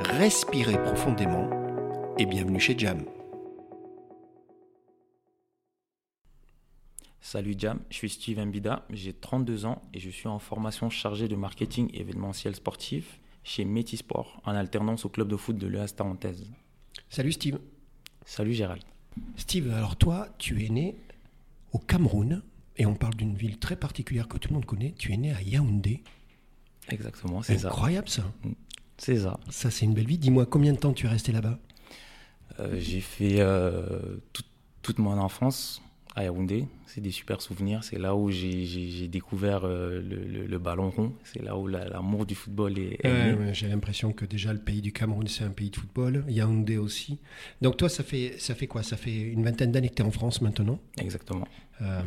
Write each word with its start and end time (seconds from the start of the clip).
respirez 0.00 0.82
profondément 0.82 1.48
et 2.18 2.26
bienvenue 2.26 2.60
chez 2.60 2.78
Jam. 2.78 3.04
Salut 7.20 7.54
Jam, 7.58 7.80
je 7.90 7.96
suis 7.96 8.10
Steve 8.10 8.44
Mbida, 8.44 8.86
j'ai 8.90 9.12
32 9.12 9.64
ans 9.66 9.82
et 9.92 9.98
je 9.98 10.10
suis 10.10 10.28
en 10.28 10.38
formation 10.38 10.90
chargée 10.90 11.28
de 11.28 11.36
marketing 11.36 11.90
événementiel 11.92 12.54
sportif 12.54 13.20
chez 13.42 13.64
Métisport 13.64 14.40
en 14.44 14.54
alternance 14.54 15.04
au 15.04 15.08
club 15.08 15.28
de 15.28 15.36
foot 15.36 15.56
de 15.56 15.66
l'EAS 15.66 15.94
Tarentaise. 15.96 16.46
Salut 17.08 17.32
Steve. 17.32 17.58
Salut 18.24 18.52
Gérald. 18.52 18.82
Steve, 19.36 19.72
alors 19.72 19.96
toi, 19.96 20.28
tu 20.38 20.64
es 20.64 20.68
né 20.68 20.96
au 21.72 21.78
Cameroun 21.78 22.42
et 22.76 22.86
on 22.86 22.94
parle 22.94 23.14
d'une 23.14 23.34
ville 23.34 23.58
très 23.58 23.76
particulière 23.76 24.28
que 24.28 24.38
tout 24.38 24.48
le 24.50 24.54
monde 24.54 24.66
connaît. 24.66 24.94
Tu 24.98 25.12
es 25.12 25.16
né 25.16 25.32
à 25.32 25.40
Yaoundé. 25.42 26.02
Exactement, 26.88 27.42
c'est 27.42 27.58
ça. 27.58 27.68
Incroyable 27.68 28.08
ça. 28.08 28.24
C'est 28.98 29.16
ça. 29.18 29.38
Ça, 29.50 29.70
c'est 29.70 29.84
une 29.84 29.94
belle 29.94 30.06
vie. 30.06 30.18
Dis-moi, 30.18 30.46
combien 30.46 30.72
de 30.72 30.78
temps 30.78 30.92
tu 30.92 31.06
es 31.06 31.08
resté 31.08 31.32
là-bas? 31.32 31.58
Euh, 32.60 32.76
j'ai 32.80 33.00
fait 33.00 33.40
euh, 33.40 34.16
tout- 34.32 34.42
toute 34.82 34.98
mon 34.98 35.18
enfance 35.18 35.82
à 36.14 36.24
Yaoundé. 36.24 36.66
C'est 36.86 37.02
des 37.02 37.10
super 37.10 37.42
souvenirs. 37.42 37.84
C'est 37.84 37.98
là 37.98 38.16
où 38.16 38.30
j'ai- 38.30 39.08
découvert 39.08 39.64
euh, 39.64 40.00
le, 40.00 40.16
le- 40.24 40.46
le 40.46 40.58
ballon 40.58 40.88
rond. 40.90 41.12
C'est 41.24 41.42
là 41.42 41.58
où 41.58 41.66
la- 41.66 41.86
l'amour 41.88 42.24
du 42.24 42.34
football 42.34 42.78
est, 42.78 43.04
Ouais, 43.04 43.34
ouais, 43.34 43.52
J'ai 43.54 43.68
l'impression 43.68 44.12
que 44.12 44.24
déjà 44.24 44.52
le 44.54 44.58
pays 44.58 44.80
du 44.80 44.92
Cameroun, 44.92 45.26
c'est 45.28 45.44
un 45.44 45.50
pays 45.50 45.68
de 45.68 45.76
football. 45.76 46.24
Yaoundé 46.28 46.78
aussi. 46.78 47.18
Donc 47.60 47.76
toi, 47.76 47.90
ça 47.90 48.02
fait, 48.02 48.36
ça 48.38 48.54
fait 48.54 48.66
quoi? 48.66 48.82
Ça 48.82 48.96
fait 48.96 49.14
une 49.14 49.44
vingtaine 49.44 49.72
d'années 49.72 49.90
que 49.90 49.94
tu 49.96 50.02
es 50.02 50.06
en 50.06 50.10
France 50.10 50.40
maintenant? 50.40 50.80
Exactement. 50.98 51.46
Euh, 51.82 52.00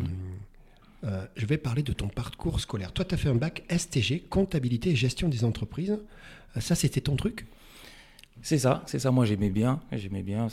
euh, 1.05 1.25
je 1.35 1.45
vais 1.45 1.57
parler 1.57 1.83
de 1.83 1.93
ton 1.93 2.07
parcours 2.09 2.59
scolaire. 2.59 2.91
Toi, 2.91 3.05
tu 3.05 3.13
as 3.13 3.17
fait 3.17 3.29
un 3.29 3.35
bac 3.35 3.63
STG, 3.69 4.21
comptabilité 4.29 4.89
et 4.89 4.95
gestion 4.95 5.29
des 5.29 5.43
entreprises. 5.45 5.97
Euh, 6.55 6.59
ça, 6.59 6.75
c'était 6.75 7.02
ton 7.02 7.16
truc? 7.16 7.45
C'est 8.42 8.59
ça, 8.59 8.83
c'est 8.86 9.00
ça. 9.00 9.11
Moi, 9.11 9.25
j'aimais 9.25 9.50
bien, 9.50 9.81
j'aimais 9.92 10.23
bien, 10.23 10.47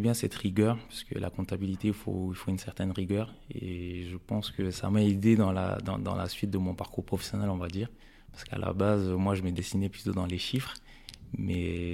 bien 0.00 0.14
cette 0.14 0.34
rigueur, 0.34 0.76
parce 0.88 1.04
que 1.04 1.18
la 1.18 1.30
comptabilité, 1.30 1.88
il 1.88 1.94
faut, 1.94 2.34
une 2.48 2.58
certaine 2.58 2.90
rigueur, 2.90 3.32
et 3.54 4.06
je 4.10 4.16
pense 4.16 4.50
que 4.50 4.72
ça 4.72 4.90
m'a 4.90 5.02
aidé 5.02 5.36
dans 5.36 5.52
la, 5.52 5.78
dans 5.78 6.16
la 6.16 6.28
suite 6.28 6.50
de 6.50 6.58
mon 6.58 6.74
parcours 6.74 7.04
professionnel, 7.04 7.48
on 7.48 7.58
va 7.58 7.68
dire, 7.68 7.88
parce 8.32 8.42
qu'à 8.44 8.58
la 8.58 8.72
base, 8.72 9.08
moi, 9.08 9.36
je 9.36 9.42
me 9.42 9.52
dessinais 9.52 9.88
plutôt 9.88 10.12
dans 10.12 10.26
les 10.26 10.38
chiffres, 10.38 10.74
mais 11.38 11.91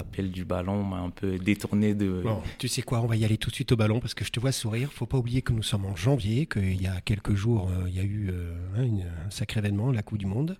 l'appel 0.00 0.30
du 0.30 0.44
ballon 0.44 0.82
m'a 0.82 0.96
un 0.98 1.10
peu 1.10 1.38
détourné 1.38 1.94
de. 1.94 2.22
Bon, 2.24 2.40
tu 2.58 2.68
sais 2.68 2.82
quoi, 2.82 3.00
on 3.00 3.06
va 3.06 3.16
y 3.16 3.24
aller 3.24 3.36
tout 3.38 3.50
de 3.50 3.54
suite 3.54 3.70
au 3.72 3.76
ballon 3.76 4.00
parce 4.00 4.14
que 4.14 4.24
je 4.24 4.30
te 4.30 4.40
vois 4.40 4.52
sourire. 4.52 4.90
Faut 4.92 5.06
pas 5.06 5.18
oublier 5.18 5.42
que 5.42 5.52
nous 5.52 5.62
sommes 5.62 5.84
en 5.84 5.94
janvier, 5.96 6.46
qu'il 6.46 6.80
y 6.80 6.86
a 6.86 7.00
quelques 7.02 7.34
jours, 7.34 7.68
euh, 7.70 7.88
il 7.88 7.94
y 7.94 8.00
a 8.00 8.02
eu 8.02 8.30
euh, 8.30 8.54
hein, 8.76 8.82
une- 8.82 9.00
un 9.02 9.30
sacré 9.30 9.60
événement, 9.60 9.92
la 9.92 10.02
Coupe 10.02 10.18
du 10.18 10.26
Monde, 10.26 10.56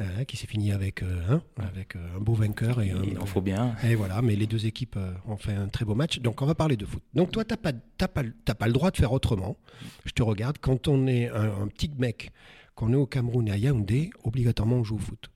euh, 0.00 0.24
qui 0.24 0.36
s'est 0.36 0.46
fini 0.46 0.70
avec, 0.72 1.02
hein, 1.02 1.42
avec 1.58 1.96
un 1.96 2.20
beau 2.20 2.34
vainqueur. 2.34 2.80
Et, 2.80 2.90
un- 2.92 3.02
Il 3.02 3.18
en 3.18 3.26
faut 3.26 3.40
bien. 3.40 3.74
Et 3.84 3.94
voilà, 3.96 4.22
mais 4.22 4.36
les 4.36 4.46
deux 4.46 4.66
équipes 4.66 4.96
ont 5.26 5.36
fait 5.36 5.54
un 5.54 5.68
très 5.68 5.84
beau 5.84 5.94
match. 5.94 6.20
Donc 6.20 6.40
on 6.42 6.46
va 6.46 6.54
parler 6.54 6.76
de 6.76 6.86
foot. 6.86 7.02
Donc 7.14 7.30
toi, 7.32 7.44
tu 7.44 7.52
n'as 7.52 7.56
pas, 7.56 7.72
pas, 8.08 8.54
pas 8.54 8.66
le 8.66 8.72
droit 8.72 8.90
de 8.90 8.96
faire 8.96 9.12
autrement. 9.12 9.56
Je 10.04 10.12
te 10.12 10.22
regarde. 10.22 10.58
Quand 10.60 10.86
on 10.88 11.06
est 11.06 11.28
un, 11.30 11.62
un 11.62 11.66
petit 11.68 11.90
mec, 11.98 12.30
qu'on 12.74 12.92
est 12.92 12.96
au 12.96 13.06
Cameroun 13.06 13.48
et 13.48 13.52
à 13.52 13.56
Yaoundé, 13.56 14.10
obligatoirement 14.22 14.76
on 14.76 14.84
joue 14.84 14.96
au 14.96 14.98
foot. 14.98 15.30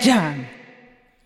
Jam. 0.00 0.59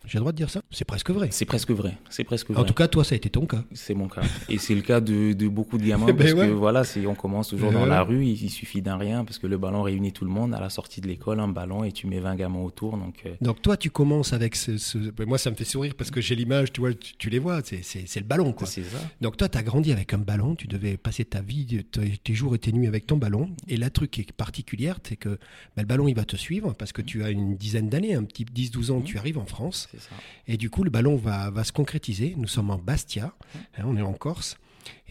J'ai 0.06 0.18
le 0.18 0.20
droit 0.20 0.32
de 0.32 0.36
dire 0.36 0.50
ça 0.50 0.62
C'est 0.70 0.84
presque 0.84 1.10
vrai. 1.10 1.28
C'est 1.30 1.44
presque 1.44 1.70
vrai. 1.70 1.96
C'est 2.10 2.24
presque 2.24 2.50
vrai. 2.50 2.60
En 2.60 2.64
tout 2.64 2.74
cas, 2.74 2.88
toi, 2.88 3.04
ça 3.04 3.14
a 3.14 3.16
été 3.16 3.30
ton 3.30 3.46
cas. 3.46 3.64
C'est 3.72 3.94
mon 3.94 4.08
cas. 4.08 4.22
Et 4.48 4.58
c'est 4.58 4.74
le 4.74 4.82
cas 4.82 5.00
de, 5.00 5.32
de 5.32 5.48
beaucoup 5.48 5.78
de 5.78 5.84
gamins. 5.86 6.06
Ben 6.14 6.16
parce 6.16 6.32
ouais. 6.32 6.48
que 6.48 6.52
voilà, 6.52 6.82
on 7.06 7.14
commence 7.14 7.48
toujours 7.48 7.72
dans 7.72 7.86
la 7.86 8.02
rue, 8.02 8.24
il, 8.24 8.42
il 8.42 8.50
suffit 8.50 8.82
d'un 8.82 8.96
rien, 8.96 9.24
parce 9.24 9.38
que 9.38 9.46
le 9.46 9.56
ballon 9.58 9.82
réunit 9.82 10.12
tout 10.12 10.24
le 10.24 10.30
monde. 10.30 10.54
À 10.54 10.60
la 10.60 10.70
sortie 10.70 11.00
de 11.00 11.06
l'école, 11.08 11.40
un 11.40 11.48
ballon 11.48 11.84
et 11.84 11.92
tu 11.92 12.06
mets 12.06 12.20
20 12.20 12.34
gamins 12.36 12.60
autour. 12.60 12.96
Donc, 12.96 13.22
euh, 13.26 13.34
Donc 13.40 13.62
toi, 13.62 13.76
tu 13.76 13.90
commences 13.90 14.32
avec 14.32 14.54
ce... 14.56 14.76
ce- 14.76 14.98
ben, 14.98 15.26
moi, 15.26 15.38
ça 15.38 15.50
me 15.50 15.56
fait 15.56 15.64
sourire 15.64 15.94
parce 15.96 16.10
que 16.10 16.20
j'ai 16.20 16.34
l'image, 16.34 16.72
tu 16.72 16.80
vois, 16.80 16.92
tu, 16.92 17.14
tu 17.16 17.30
les 17.30 17.38
vois, 17.38 17.60
c'est, 17.64 17.80
le 18.16 18.22
ballon, 18.26 18.52
quoi. 18.52 18.66
c'est 18.66 18.82
ça. 18.82 18.98
Donc 19.20 19.36
toi, 19.36 19.48
tu 19.48 19.58
as 19.58 19.62
grandi 19.62 19.90
avec 19.92 20.12
un 20.14 20.18
ballon, 20.18 20.54
tu 20.54 20.66
devais 20.66 20.96
passer 20.96 21.24
ta 21.24 21.40
vie, 21.40 21.84
tes 22.22 22.34
jours 22.34 22.54
et 22.54 22.58
tes 22.58 22.72
nuits 22.72 22.86
avec 22.86 23.06
ton 23.06 23.16
ballon. 23.16 23.50
Et 23.68 23.76
la 23.76 23.90
truc 23.90 24.10
qui 24.12 24.20
est 24.20 24.32
particulière, 24.32 24.98
c'est 25.02 25.16
que 25.16 25.30
ben, 25.76 25.82
le 25.82 25.86
ballon, 25.86 26.08
il 26.08 26.14
va 26.14 26.24
te 26.24 26.36
suivre 26.36 26.74
parce 26.74 26.92
que 26.92 27.02
tu 27.02 27.24
as 27.24 27.30
une 27.30 27.56
dizaine 27.56 27.88
d'années, 27.88 28.14
un 28.14 28.24
petit 28.24 28.44
10-12 28.44 28.90
ans, 28.92 29.00
tu 29.00 29.18
arrives 29.18 29.38
en 29.38 29.46
France. 29.46 29.88
Ça. 29.98 30.10
Et 30.46 30.56
du 30.56 30.70
coup, 30.70 30.84
le 30.84 30.90
ballon 30.90 31.16
va, 31.16 31.50
va 31.50 31.64
se 31.64 31.72
concrétiser. 31.72 32.34
Nous 32.36 32.48
sommes 32.48 32.70
en 32.70 32.78
Bastia, 32.78 33.34
hein, 33.78 33.84
on 33.86 33.96
est 33.96 34.02
en 34.02 34.12
Corse. 34.12 34.56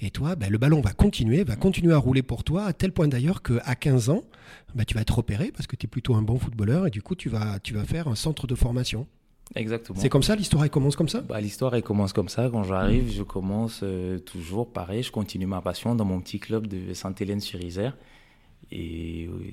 Et 0.01 0.11
toi, 0.11 0.35
ben, 0.35 0.49
le 0.51 0.57
ballon 0.57 0.81
va 0.81 0.91
continuer, 0.91 1.43
va 1.43 1.55
continuer 1.55 1.93
à 1.93 1.97
rouler 1.97 2.21
pour 2.21 2.43
toi, 2.43 2.65
à 2.65 2.73
tel 2.73 2.91
point 2.91 3.07
d'ailleurs 3.07 3.41
qu'à 3.41 3.75
15 3.75 4.09
ans, 4.09 4.23
ben, 4.75 4.85
tu 4.85 4.95
vas 4.95 5.01
être 5.01 5.15
repéré 5.15 5.51
parce 5.51 5.67
que 5.67 5.75
tu 5.75 5.85
es 5.85 5.87
plutôt 5.87 6.15
un 6.15 6.21
bon 6.21 6.37
footballeur 6.37 6.87
et 6.87 6.89
du 6.89 7.01
coup, 7.01 7.15
tu 7.15 7.29
vas, 7.29 7.59
tu 7.59 7.73
vas 7.73 7.85
faire 7.85 8.07
un 8.07 8.15
centre 8.15 8.47
de 8.47 8.55
formation. 8.55 9.07
Exactement. 9.55 9.99
C'est 9.99 10.09
comme 10.09 10.23
ça, 10.23 10.35
l'histoire, 10.35 10.63
elle 10.63 10.69
commence 10.69 10.95
comme 10.95 11.09
ça? 11.09 11.21
Bah, 11.21 11.39
l'histoire, 11.39 11.75
elle 11.75 11.83
commence 11.83 12.13
comme 12.13 12.29
ça. 12.29 12.49
Quand 12.49 12.63
j'arrive, 12.63 13.11
je 13.11 13.23
commence 13.23 13.81
euh, 13.83 14.17
toujours 14.19 14.71
pareil. 14.71 15.03
Je 15.03 15.11
continue 15.11 15.45
ma 15.45 15.61
passion 15.61 15.95
dans 15.95 16.05
mon 16.05 16.19
petit 16.21 16.39
club 16.39 16.67
de 16.67 16.93
Sainte-Hélène-sur-Isère. 16.93 17.95
Et 18.71 19.27
euh, 19.27 19.49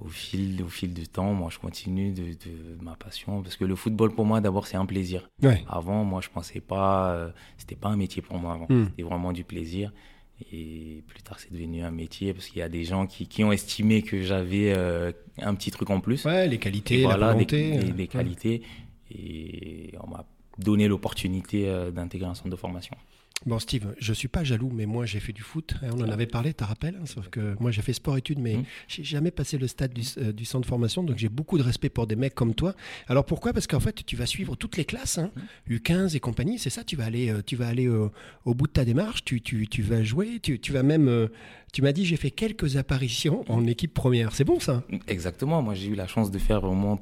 au, 0.00 0.08
fil, 0.08 0.62
au 0.62 0.68
fil 0.68 0.92
du 0.92 1.06
temps, 1.08 1.32
moi, 1.34 1.48
je 1.52 1.58
continue 1.58 2.12
de, 2.12 2.22
de 2.32 2.82
ma 2.82 2.94
passion. 2.96 3.42
Parce 3.42 3.56
que 3.56 3.64
le 3.64 3.76
football, 3.76 4.14
pour 4.14 4.24
moi, 4.26 4.40
d'abord, 4.40 4.66
c'est 4.66 4.76
un 4.76 4.86
plaisir. 4.86 5.30
Ouais. 5.42 5.64
Avant, 5.68 6.04
moi, 6.04 6.20
je 6.20 6.28
pensais 6.28 6.60
pas, 6.60 7.12
euh, 7.14 7.30
c'était 7.58 7.76
pas 7.76 7.88
un 7.88 7.96
métier 7.96 8.20
pour 8.22 8.38
moi 8.38 8.54
avant. 8.54 8.66
Hmm. 8.68 8.86
C'était 8.90 9.02
vraiment 9.02 9.32
du 9.32 9.44
plaisir. 9.44 9.92
Et 10.52 11.04
plus 11.06 11.22
tard, 11.22 11.38
c'est 11.38 11.52
devenu 11.52 11.82
un 11.82 11.92
métier 11.92 12.34
parce 12.34 12.48
qu'il 12.48 12.58
y 12.58 12.62
a 12.62 12.68
des 12.68 12.84
gens 12.84 13.06
qui, 13.06 13.28
qui 13.28 13.44
ont 13.44 13.52
estimé 13.52 14.02
que 14.02 14.20
j'avais 14.22 14.72
euh, 14.76 15.12
un 15.38 15.54
petit 15.54 15.70
truc 15.70 15.90
en 15.90 16.00
plus. 16.00 16.24
Ouais, 16.24 16.48
les 16.48 16.56
Et 16.56 16.58
qualités, 16.58 17.02
voilà, 17.02 17.26
la 17.28 17.32
volonté. 17.34 17.70
des- 17.70 17.78
euh, 17.78 17.92
des 17.92 18.02
ouais. 18.02 18.06
qualités. 18.08 18.62
Et 19.10 19.92
on 20.02 20.08
m'a 20.10 20.24
donné 20.58 20.88
l'opportunité 20.88 21.68
euh, 21.68 21.90
d'intégrer 21.92 22.28
un 22.28 22.34
centre 22.34 22.50
de 22.50 22.56
formation. 22.56 22.96
Bon, 23.46 23.58
Steve, 23.58 23.94
je 23.98 24.12
suis 24.14 24.28
pas 24.28 24.42
jaloux, 24.42 24.70
mais 24.72 24.86
moi 24.86 25.04
j'ai 25.04 25.20
fait 25.20 25.34
du 25.34 25.42
foot. 25.42 25.74
hein, 25.82 25.88
on 25.92 26.00
en 26.00 26.08
avait 26.08 26.24
parlé, 26.26 26.50
tu 26.50 26.56
te 26.56 26.64
rappelles 26.64 26.96
hein, 26.98 27.04
Sauf 27.04 27.28
que 27.28 27.54
moi 27.60 27.70
j'ai 27.70 27.82
fait 27.82 27.92
sport-études, 27.92 28.38
mais 28.38 28.56
Mhm. 28.56 28.64
j'ai 28.88 29.04
jamais 29.04 29.30
passé 29.30 29.58
le 29.58 29.66
stade 29.66 29.92
du, 29.92 30.02
euh, 30.16 30.32
du 30.32 30.46
centre 30.46 30.62
de 30.62 30.66
formation, 30.66 31.02
donc 31.02 31.18
j'ai 31.18 31.28
beaucoup 31.28 31.58
de 31.58 31.62
respect 31.62 31.90
pour 31.90 32.06
des 32.06 32.16
mecs 32.16 32.34
comme 32.34 32.54
toi. 32.54 32.74
Alors 33.06 33.26
pourquoi? 33.26 33.52
Parce 33.52 33.66
qu'en 33.66 33.80
fait, 33.80 34.02
tu 34.06 34.16
vas 34.16 34.24
suivre 34.24 34.56
toutes 34.56 34.78
les 34.78 34.86
classes, 34.86 35.18
hein, 35.18 35.30
U15 35.68 36.16
et 36.16 36.20
compagnie, 36.20 36.58
c'est 36.58 36.70
ça, 36.70 36.84
tu 36.84 36.96
vas 36.96 37.04
aller, 37.04 37.28
euh, 37.28 37.42
tu 37.44 37.54
vas 37.56 37.68
aller 37.68 37.86
euh, 37.86 38.08
au 38.46 38.54
bout 38.54 38.66
de 38.66 38.72
ta 38.72 38.86
démarche, 38.86 39.24
tu, 39.24 39.42
tu, 39.42 39.68
tu 39.68 39.82
vas 39.82 40.02
jouer, 40.02 40.40
tu, 40.40 40.58
tu 40.58 40.72
vas 40.72 40.82
même. 40.82 41.28
tu 41.74 41.82
m'as 41.82 41.92
dit, 41.92 42.06
j'ai 42.06 42.16
fait 42.16 42.30
quelques 42.30 42.76
apparitions 42.78 43.44
en 43.48 43.66
équipe 43.66 43.92
première. 43.92 44.32
C'est 44.34 44.44
bon 44.44 44.58
ça? 44.58 44.84
Exactement. 45.06 45.60
Moi, 45.60 45.74
j'ai 45.74 45.88
eu 45.88 45.94
la 45.96 46.06
chance 46.06 46.30
de 46.30 46.38
faire 46.38 46.60
vraiment 46.62 46.98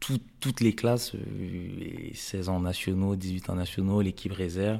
tout- 0.00 0.20
toutes 0.40 0.60
les 0.60 0.74
classes, 0.74 1.12
les 1.38 2.12
16 2.14 2.48
ans 2.48 2.60
nationaux, 2.60 3.14
18 3.14 3.50
ans 3.50 3.56
nationaux, 3.56 4.00
l'équipe 4.00 4.32
réserve. 4.32 4.78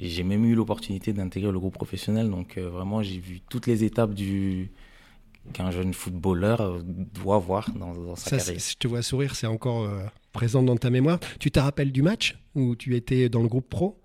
J'ai 0.00 0.22
même 0.22 0.44
eu 0.44 0.54
l'opportunité 0.54 1.12
d'intégrer 1.12 1.50
le 1.50 1.58
groupe 1.58 1.74
professionnel. 1.74 2.30
Donc, 2.30 2.56
euh, 2.56 2.68
vraiment, 2.68 3.02
j'ai 3.02 3.18
vu 3.18 3.40
toutes 3.50 3.66
les 3.66 3.84
étapes 3.84 4.14
du 4.14 4.70
qu'un 5.54 5.70
jeune 5.70 5.94
footballeur 5.94 6.82
doit 6.84 7.38
voir 7.38 7.70
dans, 7.72 7.94
dans 7.94 8.16
sa 8.16 8.30
Ça, 8.30 8.36
carrière. 8.36 8.60
je 8.60 8.76
te 8.76 8.86
vois 8.86 9.00
sourire, 9.02 9.34
c'est 9.34 9.46
encore 9.46 9.84
euh, 9.84 10.04
présent 10.32 10.62
dans 10.62 10.76
ta 10.76 10.90
mémoire. 10.90 11.18
Tu 11.40 11.50
te 11.50 11.58
rappelles 11.58 11.90
du 11.90 12.02
match 12.02 12.38
où 12.54 12.76
tu 12.76 12.94
étais 12.96 13.28
dans 13.30 13.40
le 13.42 13.48
groupe 13.48 13.68
pro? 13.68 13.98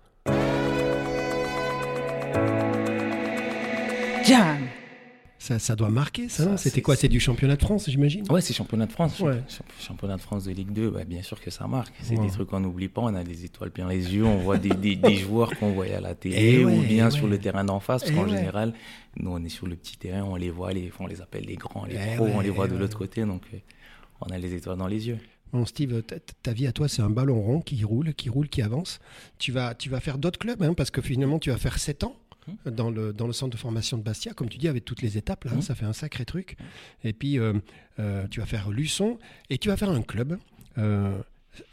Ça, 5.44 5.58
ça 5.58 5.76
doit 5.76 5.90
marquer, 5.90 6.30
ça, 6.30 6.56
C'était 6.56 6.80
quoi? 6.80 6.96
C'est 6.96 7.08
du 7.08 7.20
championnat 7.20 7.56
de 7.56 7.60
France, 7.62 7.90
j'imagine? 7.90 8.24
Ouais, 8.30 8.40
c'est 8.40 8.54
championnat 8.54 8.86
de 8.86 8.92
France. 8.92 9.20
Ouais. 9.20 9.42
Champ- 9.46 9.64
Championnat 9.78 10.16
de 10.16 10.22
France 10.22 10.44
de 10.44 10.52
Ligue 10.52 10.72
2, 10.72 10.88
bah, 10.88 11.04
bien 11.04 11.20
sûr 11.22 11.38
que 11.38 11.50
ça 11.50 11.66
marque. 11.66 11.92
C'est 12.00 12.16
Ouais. 12.16 12.24
des 12.24 12.32
trucs 12.32 12.48
qu'on 12.48 12.60
n'oublie 12.60 12.88
pas. 12.88 13.02
On 13.02 13.14
a 13.14 13.22
des 13.22 13.44
étoiles 13.44 13.70
plein 13.70 13.86
les 13.86 14.14
yeux. 14.14 14.24
On 14.24 14.38
voit 14.38 14.56
des, 14.56 14.70
des- 14.70 14.96
des 14.96 15.16
joueurs 15.16 15.50
qu'on 15.58 15.72
voyait 15.72 15.96
à 15.96 16.00
la 16.00 16.14
télé 16.14 16.36
Eh 16.38 16.64
ouais, 16.64 16.72
ou 16.78 16.80
bien 16.80 17.08
eh 17.08 17.10
sur 17.10 17.26
le 17.26 17.36
terrain 17.38 17.62
d'en 17.62 17.78
face. 17.78 18.04
Parce 18.04 18.12
Eh 18.12 18.14
qu'en 18.14 18.26
général, 18.26 18.72
nous, 19.20 19.32
on 19.32 19.44
est 19.44 19.50
sur 19.50 19.66
le 19.66 19.76
petit 19.76 19.98
terrain, 19.98 20.22
on 20.22 20.36
les 20.36 20.48
voit, 20.48 20.72
les, 20.72 20.90
on 20.98 21.06
les 21.06 21.20
appelle 21.20 21.44
les 21.44 21.56
grands, 21.56 21.84
les 21.84 21.98
pros, 22.16 22.26
on 22.26 22.40
les 22.40 22.48
voit 22.48 22.66
de 22.66 22.76
l'autre 22.78 22.96
côté. 22.96 23.26
Donc, 23.26 23.42
euh, 23.52 23.58
on 24.22 24.32
a 24.32 24.38
les 24.38 24.54
étoiles 24.54 24.78
dans 24.78 24.86
les 24.88 25.08
yeux. 25.08 25.18
Bon, 25.52 25.66
Steve, 25.66 26.02
ta, 26.02 26.16
ta 26.42 26.52
vie 26.52 26.66
à 26.66 26.72
toi, 26.72 26.88
c'est 26.88 27.02
un 27.02 27.10
ballon 27.10 27.40
rond 27.40 27.60
qui 27.60 27.84
roule, 27.84 28.12
qui 28.14 28.28
roule, 28.28 28.48
qui 28.48 28.60
avance. 28.62 28.98
Tu 29.38 29.52
vas, 29.52 29.74
tu 29.74 29.88
vas 29.90 30.00
faire 30.00 30.18
d'autres 30.18 30.38
clubs, 30.38 30.60
hein, 30.62 30.72
parce 30.74 30.90
que 30.90 31.00
finalement, 31.02 31.38
tu 31.38 31.50
vas 31.50 31.58
faire 31.58 31.78
7 31.78 32.02
ans. 32.02 32.16
Dans, 32.66 32.90
le, 32.90 33.12
dans 33.12 33.26
le 33.26 33.32
centre 33.32 33.52
de 33.52 33.60
formation 33.60 33.98
de 33.98 34.02
Bastia, 34.02 34.32
comme 34.32 34.48
tu 34.48 34.58
dis, 34.58 34.68
avec 34.68 34.84
toutes 34.84 35.02
les 35.02 35.18
étapes, 35.18 35.44
là, 35.44 35.52
mmh. 35.54 35.62
ça 35.62 35.74
fait 35.74 35.86
un 35.86 35.92
sacré 35.92 36.24
truc. 36.24 36.56
Et 37.02 37.12
puis, 37.12 37.38
euh, 37.38 37.54
euh, 37.98 38.26
tu 38.28 38.40
vas 38.40 38.46
faire 38.46 38.70
Luçon 38.70 39.18
et 39.50 39.58
tu 39.58 39.68
vas 39.68 39.76
faire 39.76 39.90
un 39.90 40.02
club. 40.02 40.38
Euh, 40.78 41.20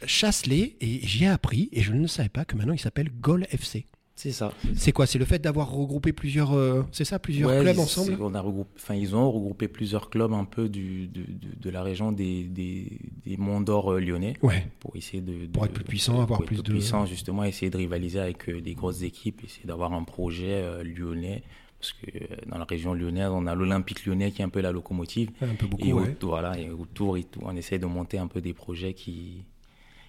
Chasselet, 0.06 0.76
et 0.80 1.06
j'y 1.06 1.24
ai 1.24 1.28
appris, 1.28 1.68
et 1.72 1.82
je 1.82 1.92
ne 1.92 2.06
savais 2.06 2.28
pas 2.28 2.44
que 2.44 2.54
maintenant 2.56 2.72
il 2.72 2.78
s'appelle 2.78 3.10
Gol 3.10 3.46
FC. 3.50 3.86
C'est 4.22 4.30
ça. 4.30 4.52
C'est 4.76 4.92
quoi 4.92 5.06
C'est 5.06 5.18
le 5.18 5.24
fait 5.24 5.40
d'avoir 5.40 5.72
regroupé 5.72 6.12
plusieurs, 6.12 6.52
euh, 6.52 6.84
c'est 6.92 7.04
ça, 7.04 7.18
plusieurs 7.18 7.60
clubs 7.60 7.76
ensemble? 7.80 8.16
on 8.20 8.36
a 8.36 8.40
regroupé, 8.40 8.70
enfin, 8.76 8.94
Ils 8.94 9.16
ont 9.16 9.28
regroupé 9.28 9.66
plusieurs 9.66 10.10
clubs 10.10 10.32
un 10.32 10.44
peu 10.44 10.68
du, 10.68 11.08
de, 11.08 11.24
de, 11.60 11.70
la 11.70 11.82
région 11.82 12.12
des, 12.12 12.44
des, 12.44 13.00
des 13.26 13.36
Monts 13.36 13.62
d'Or 13.62 13.94
euh, 13.94 14.00
lyonnais 14.00 14.34
ouais. 14.42 14.68
pour 14.78 14.94
essayer 14.94 15.20
de, 15.20 15.48
pour 15.48 15.64
être 15.64 15.72
plus 15.72 15.82
puissant, 15.82 16.22
avoir 16.22 16.44
plus, 16.44 16.62
de 16.62 16.70
puissant 16.70 17.04
justement, 17.04 17.42
essayer 17.42 17.68
de 17.68 17.76
rivaliser 17.76 18.20
avec 18.20 18.48
euh, 18.48 18.60
des 18.60 18.74
grosses 18.74 19.02
équipes, 19.02 19.42
essayer 19.42 19.66
d'avoir 19.66 19.92
un 19.92 20.04
projet 20.04 20.84
lyonnais. 20.84 21.42
Parce 21.80 21.94
que 21.94 22.48
dans 22.48 22.58
la 22.58 22.64
région 22.64 22.94
lyonnaise, 22.94 23.30
on 23.32 23.48
a 23.48 23.56
l'Olympique 23.56 24.06
lyonnais 24.06 24.30
qui 24.30 24.40
est 24.40 24.44
un 24.44 24.50
peu 24.50 24.60
la 24.60 24.70
locomotive. 24.70 25.30
Un 25.40 25.56
peu 25.56 25.66
beaucoup, 25.66 25.84
et 25.84 25.92
ouais. 25.92 26.16
voilà, 26.22 26.56
et 26.56 26.70
autour, 26.70 27.18
on 27.40 27.56
essaie 27.56 27.80
de 27.80 27.86
monter 27.86 28.18
un 28.18 28.28
peu 28.28 28.40
des 28.40 28.54
projets 28.54 28.94
qui, 28.94 29.46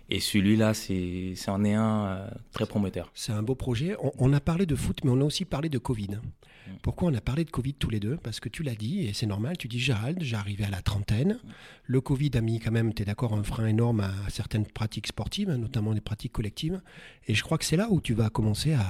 et 0.10 0.20
celui-là, 0.20 0.74
c'est 0.74 1.36
en 1.48 1.64
est 1.64 1.74
un 1.74 2.06
euh, 2.06 2.28
très 2.52 2.66
prometteur. 2.66 3.12
C'est 3.14 3.32
un 3.32 3.42
beau 3.42 3.56
projet. 3.56 3.96
On, 4.20 4.34
a 4.34 4.40
parlé 4.40 4.66
de 4.66 4.76
foot, 4.76 5.00
mais 5.04 5.12
on 5.12 5.22
a 5.22 5.24
aussi 5.24 5.46
parlé 5.46 5.70
de 5.70 5.78
Covid. 5.78 6.10
Mm. 6.10 6.72
Pourquoi 6.82 7.10
on 7.10 7.14
a 7.14 7.22
parlé 7.22 7.46
de 7.46 7.50
Covid 7.50 7.74
tous 7.76 7.90
les 7.90 8.00
deux? 8.00 8.18
Parce 8.18 8.40
que 8.40 8.50
tu 8.50 8.64
l'as 8.64 8.76
dit, 8.76 9.08
et 9.08 9.14
c'est 9.14 9.26
normal, 9.26 9.58
tu 9.58 9.68
dis 9.68 9.80
Gérald, 9.80 10.22
j'arrivais 10.22 10.66
à 10.66 10.70
la 10.70 10.82
trentaine. 10.82 11.40
Le 11.86 12.02
Covid 12.02 12.32
a 12.36 12.42
mis 12.42 12.60
quand 12.60 12.72
même, 12.72 12.94
tu 12.94 13.02
es 13.02 13.06
d'accord, 13.06 13.34
un 13.34 13.44
frein 13.44 13.68
énorme 13.68 14.02
à 14.02 14.12
certaines 14.30 14.66
pratiques 14.66 15.08
sportives, 15.08 15.50
notamment 15.50 15.94
les 15.94 16.02
pratiques 16.02 16.34
collectives. 16.34 16.82
Et 17.28 17.34
je 17.34 17.44
crois 17.44 17.58
que 17.58 17.66
c'est 17.66 17.78
là 17.78 17.88
où 17.90 18.02
tu 18.02 18.14
vas 18.14 18.30
commencer 18.30 18.74
à, 18.74 18.86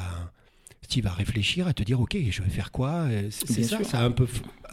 tu 0.90 1.02
vas 1.02 1.12
réfléchir 1.12 1.68
à 1.68 1.74
te 1.74 1.84
dire 1.84 2.00
ok 2.00 2.18
je 2.30 2.42
vais 2.42 2.50
faire 2.50 2.72
quoi? 2.72 3.08
C'est 3.30 3.64
ça 3.64 3.84
ça 3.84 4.00
a 4.00 4.04
un 4.04 4.12
peu 4.12 4.28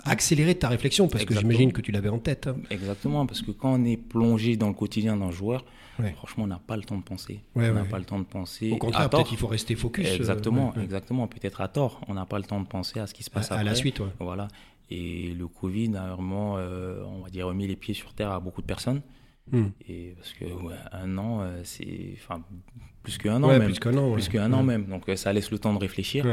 accéléré 0.04 0.54
ta 0.54 0.68
réflexion 0.68 1.08
parce 1.08 1.24
que 1.24 1.34
j'imagine 1.34 1.72
que 1.72 1.80
tu 1.80 1.92
l'avais 1.92 2.08
en 2.08 2.18
tête 2.18 2.46
hein. 2.46 2.56
exactement 2.70 3.26
parce 3.26 3.42
que 3.42 3.50
quand 3.50 3.74
on 3.74 3.84
est 3.84 3.96
plongé 3.96 4.56
dans 4.56 4.68
le 4.68 4.74
quotidien 4.74 5.16
d'un 5.16 5.30
joueur 5.30 5.64
franchement 6.16 6.44
on 6.44 6.46
n'a 6.46 6.60
pas 6.64 6.76
le 6.76 6.82
temps 6.82 6.96
de 6.96 7.02
penser. 7.02 7.40
On 7.54 7.60
n'a 7.60 7.84
pas 7.84 7.98
le 7.98 8.04
temps 8.04 8.18
de 8.18 8.24
penser 8.24 8.70
au 8.72 8.76
contraire 8.76 9.10
peut-être 9.10 9.28
qu'il 9.28 9.38
faut 9.38 9.46
rester 9.46 9.74
focus 9.74 10.08
euh, 10.08 10.16
exactement 10.16 10.74
exactement 10.76 11.26
peut-être 11.26 11.60
à 11.60 11.68
tort. 11.68 12.00
On 12.08 12.14
n'a 12.14 12.26
pas 12.26 12.38
le 12.38 12.44
temps 12.44 12.60
de 12.60 12.66
penser 12.66 13.00
à 13.00 13.06
ce 13.06 13.14
qui 13.14 13.22
se 13.22 13.30
passe 13.30 13.50
à, 13.50 13.54
après. 13.54 13.66
à 13.66 13.70
la 13.70 13.74
suite 13.74 14.00
voilà. 14.18 14.48
Et 14.90 15.34
le 15.38 15.46
Covid 15.46 15.94
a 15.96 16.14
vraiment 16.14 16.56
euh, 16.56 17.02
on 17.04 17.22
va 17.22 17.30
dire 17.30 17.46
remis 17.46 17.66
les 17.66 17.76
pieds 17.76 17.94
sur 17.94 18.12
terre 18.12 18.30
à 18.32 18.40
beaucoup 18.40 18.62
de 18.62 18.66
personnes. 18.66 19.02
Hmm. 19.52 19.68
Et 19.88 20.14
parce 20.16 20.32
que 20.32 20.44
un 20.92 21.18
an, 21.18 21.40
euh, 21.40 21.60
c'est 21.64 22.14
enfin 22.16 22.42
plus 23.02 23.18
qu'un 23.18 23.42
an 23.42 23.48
même. 23.48 23.64
Plus 23.64 23.78
qu'un 23.78 23.96
an, 23.96 24.12
plus 24.12 24.28
qu'un 24.28 24.52
an 24.52 24.62
même. 24.62 24.86
Donc 24.86 25.04
ça 25.16 25.32
laisse 25.32 25.50
le 25.50 25.58
temps 25.58 25.74
de 25.74 25.78
réfléchir. 25.78 26.24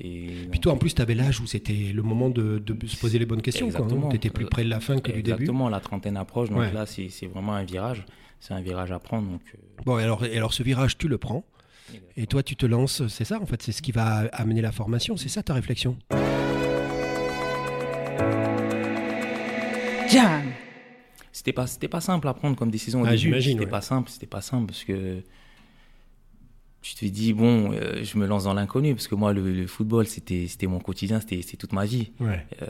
Et 0.00 0.46
Puis 0.50 0.60
toi, 0.60 0.72
en 0.72 0.76
plus, 0.76 0.94
tu 0.94 1.02
avais 1.02 1.14
l'âge 1.14 1.40
où 1.40 1.46
c'était 1.46 1.92
le 1.92 2.02
moment 2.02 2.30
de, 2.30 2.58
de, 2.58 2.86
se 2.86 2.96
poser 2.96 3.18
les 3.18 3.26
bonnes 3.26 3.42
questions. 3.42 3.68
Hein. 3.68 4.08
Tu 4.10 4.16
étais 4.16 4.30
plus 4.30 4.46
près 4.46 4.62
de 4.62 4.70
la 4.70 4.80
fin 4.80 4.98
que 4.98 5.10
du 5.10 5.22
début. 5.22 5.42
Exactement, 5.42 5.68
la 5.68 5.80
trentaine 5.80 6.16
approche. 6.16 6.50
Donc 6.50 6.72
là, 6.72 6.86
c'est 6.86 7.26
vraiment 7.26 7.54
un 7.54 7.64
virage. 7.64 8.04
C'est 8.40 8.54
un 8.54 8.60
virage 8.60 8.92
à 8.92 9.00
prendre. 9.00 9.28
Donc, 9.28 9.40
euh. 9.52 9.58
Bon, 9.84 9.98
et 9.98 10.04
alors, 10.04 10.24
et 10.24 10.36
alors 10.36 10.54
ce 10.54 10.62
virage, 10.62 10.96
tu 10.96 11.08
le 11.08 11.18
prends. 11.18 11.44
Et 12.16 12.26
toi, 12.26 12.42
tu 12.44 12.54
te 12.54 12.66
lances. 12.66 13.06
C'est 13.08 13.24
ça, 13.24 13.40
en 13.40 13.46
fait. 13.46 13.62
C'est 13.62 13.72
ce 13.72 13.82
qui 13.82 13.90
va 13.90 14.28
amener 14.32 14.60
la 14.60 14.70
formation. 14.70 15.16
C'est 15.16 15.28
ça 15.28 15.42
ta 15.42 15.54
réflexion? 15.54 15.96
Jam 20.10 20.42
c'était 21.30 21.52
pas 21.52 21.66
c'était 21.66 21.88
pas 21.88 22.00
simple 22.00 22.26
à 22.26 22.34
prendre 22.34 22.56
comme 22.56 22.70
décision 22.70 23.02
au 23.02 23.04
ah, 23.06 23.14
début 23.14 23.40
c'était 23.40 23.66
pas 23.66 23.80
simple 23.80 24.10
c'était 24.10 24.26
pas 24.26 24.40
simple 24.40 24.66
parce 24.66 24.82
que 24.82 25.22
tu 26.94 27.08
te 27.08 27.14
dis 27.14 27.32
bon 27.32 27.72
euh, 27.72 28.02
je 28.02 28.18
me 28.18 28.26
lance 28.26 28.44
dans 28.44 28.54
l'inconnu 28.54 28.94
parce 28.94 29.08
que 29.08 29.14
moi 29.14 29.32
le, 29.32 29.66
football 29.66 30.06
c'était 30.06 30.46
c'était 30.48 30.66
mon 30.66 30.80
quotidien 30.80 31.20
c'était 31.20 31.42
c'était 31.42 31.56
toute 31.56 31.72
ma 31.72 31.84
vie 31.84 32.12
ouais. 32.20 32.46
euh, 32.62 32.66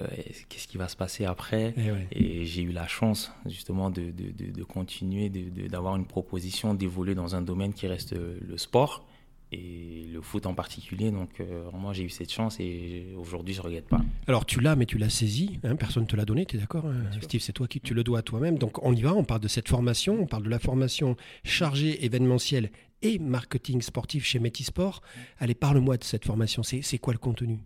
qu'est-ce 0.49 0.67
qui 0.67 0.79
va 0.79 0.89
se 0.89 0.97
passer 0.97 1.25
après 1.25 1.75
et, 1.77 1.91
ouais. 1.91 2.07
et 2.13 2.47
j'ai 2.47 2.63
eu 2.63 2.73
la 2.73 2.87
chance 2.87 3.33
justement 3.47 3.91
de 3.91 4.03
de, 4.03 4.31
de, 4.33 4.51
de 4.53 4.65
continuer 4.65 5.29
d'avoir 5.69 5.97
une 5.97 6.07
proposition 6.07 6.75
d'évoluer 6.75 7.15
dans 7.15 7.35
un 7.35 7.43
domaine 7.43 7.73
qui 7.73 7.87
reste 7.87 8.15
le 8.15 8.59
sport 8.59 9.05
et 9.53 10.07
le 10.13 10.21
foot 10.21 10.47
en 10.47 10.55
particulier. 10.55 11.11
Donc, 11.11 11.41
euh, 11.41 11.71
moi, 11.73 11.93
j'ai 11.93 12.05
eu 12.05 12.11
cette 12.11 12.33
chance 12.33 12.59
et 12.61 13.15
aujourd'hui, 13.17 13.55
je 13.55 13.61
ne 13.61 13.65
regrette 13.65 13.89
pas. 13.89 14.01
Alors, 14.27 14.45
tu 14.45 14.61
l'as, 14.61 14.77
mais 14.77 14.87
tu 14.87 14.99
l'as 14.99 15.09
saisi. 15.09 15.59
Hein, 15.65 15.77
personne 15.77 16.03
ne 16.03 16.09
te 16.09 16.17
l'a 16.17 16.25
donné, 16.25 16.45
tu 16.45 16.57
es 16.57 16.61
d'accord 16.61 16.87
hein, 16.87 17.19
Steve, 17.21 17.41
c'est 17.41 17.53
toi 17.53 17.67
qui 17.67 17.81
tu 17.81 17.95
le 17.95 18.05
dois 18.05 18.19
à 18.21 18.23
toi-même. 18.23 18.59
Donc, 18.59 18.85
on 18.85 18.93
y 18.93 19.01
va, 19.01 19.15
on 19.15 19.25
parle 19.25 19.41
de 19.41 19.49
cette 19.49 19.69
formation, 19.69 20.19
on 20.21 20.27
parle 20.27 20.43
de 20.43 20.51
la 20.51 20.59
formation 20.59 21.17
chargée 21.45 22.05
événementielle 22.05 22.71
et 23.03 23.19
marketing 23.19 23.83
sportif 23.83 24.25
chez 24.25 24.39
Métisport. 24.39 25.01
Allez, 25.39 25.55
parle-moi 25.55 25.97
de 25.97 26.05
cette 26.05 26.25
formation. 26.25 26.63
C'est 26.63 26.99
quoi 26.99 27.13
le 27.13 27.19
contenu? 27.19 27.59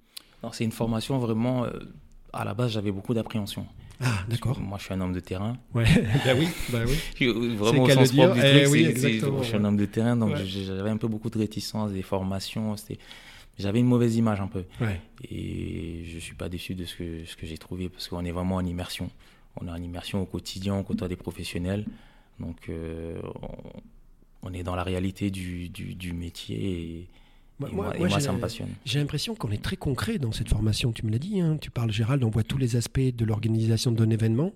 C'est 0.52 0.64
une 0.64 0.72
formation 0.72 1.18
vraiment. 1.18 1.64
Euh, 1.64 1.70
à 2.32 2.44
la 2.44 2.54
base, 2.54 2.72
j'avais 2.72 2.90
beaucoup 2.90 3.14
d'appréhension. 3.14 3.66
Ah, 4.00 4.24
d'accord. 4.28 4.58
Moi, 4.60 4.78
je 4.78 4.84
suis 4.84 4.94
un 4.94 5.00
homme 5.00 5.12
de 5.12 5.20
terrain. 5.20 5.56
Ouais, 5.74 5.84
bah 6.24 6.32
oui, 6.36 6.48
bah 6.70 6.80
oui. 6.86 7.26
Vraiment, 7.56 7.84
au 7.84 7.90
sens 7.90 8.12
propre 8.12 8.34
du 8.34 8.40
eh 8.42 8.62
truc, 8.62 8.72
oui, 8.72 8.94
je 8.96 9.44
suis 9.44 9.56
un 9.56 9.64
homme 9.64 9.76
de 9.76 9.84
terrain, 9.84 10.16
donc 10.16 10.34
ouais. 10.34 10.44
j'avais 10.44 10.90
un 10.90 10.96
peu 10.96 11.06
beaucoup 11.08 11.30
de 11.30 11.38
réticence, 11.38 11.92
des 11.92 12.02
formations. 12.02 12.74
J'avais 13.58 13.78
une 13.78 13.86
mauvaise 13.86 14.16
image 14.16 14.40
un 14.40 14.48
peu. 14.48 14.64
Ouais. 14.80 15.00
Et 15.30 16.04
je 16.08 16.16
ne 16.16 16.20
suis 16.20 16.34
pas 16.34 16.48
déçu 16.48 16.74
de 16.74 16.84
ce 16.84 16.96
que, 16.96 17.24
ce 17.26 17.36
que 17.36 17.46
j'ai 17.46 17.58
trouvé, 17.58 17.88
parce 17.88 18.08
qu'on 18.08 18.24
est 18.24 18.32
vraiment 18.32 18.56
en 18.56 18.64
immersion. 18.64 19.10
On 19.60 19.68
est 19.68 19.70
en 19.70 19.76
immersion 19.76 20.22
au 20.22 20.26
quotidien, 20.26 20.74
on 20.74 20.82
côtoie 20.82 21.08
des 21.08 21.16
professionnels. 21.16 21.84
Donc, 22.40 22.68
euh, 22.70 23.20
on, 23.42 23.80
on, 24.42 24.52
est 24.52 24.62
dans 24.62 24.74
la 24.74 24.82
réalité 24.82 25.30
du, 25.30 25.68
du, 25.68 25.94
du 25.94 26.12
métier. 26.12 26.80
Et, 26.80 27.08
moi, 27.58 27.92
moi, 27.98 28.20
ça 28.20 28.32
me 28.32 28.40
passionne. 28.40 28.70
J'ai 28.84 28.98
l'impression 28.98 29.34
qu'on 29.34 29.50
est 29.50 29.62
très 29.62 29.76
concret 29.76 30.18
dans 30.18 30.32
cette 30.32 30.48
formation. 30.48 30.92
Tu 30.92 31.06
me 31.06 31.12
l'as 31.12 31.18
dit, 31.18 31.40
hein. 31.40 31.58
tu 31.60 31.70
parles 31.70 31.92
Gérald, 31.92 32.24
on 32.24 32.30
voit 32.30 32.42
tous 32.42 32.58
les 32.58 32.76
aspects 32.76 33.00
de 33.00 33.24
l'organisation 33.24 33.92
d'un 33.92 34.10
événement 34.10 34.52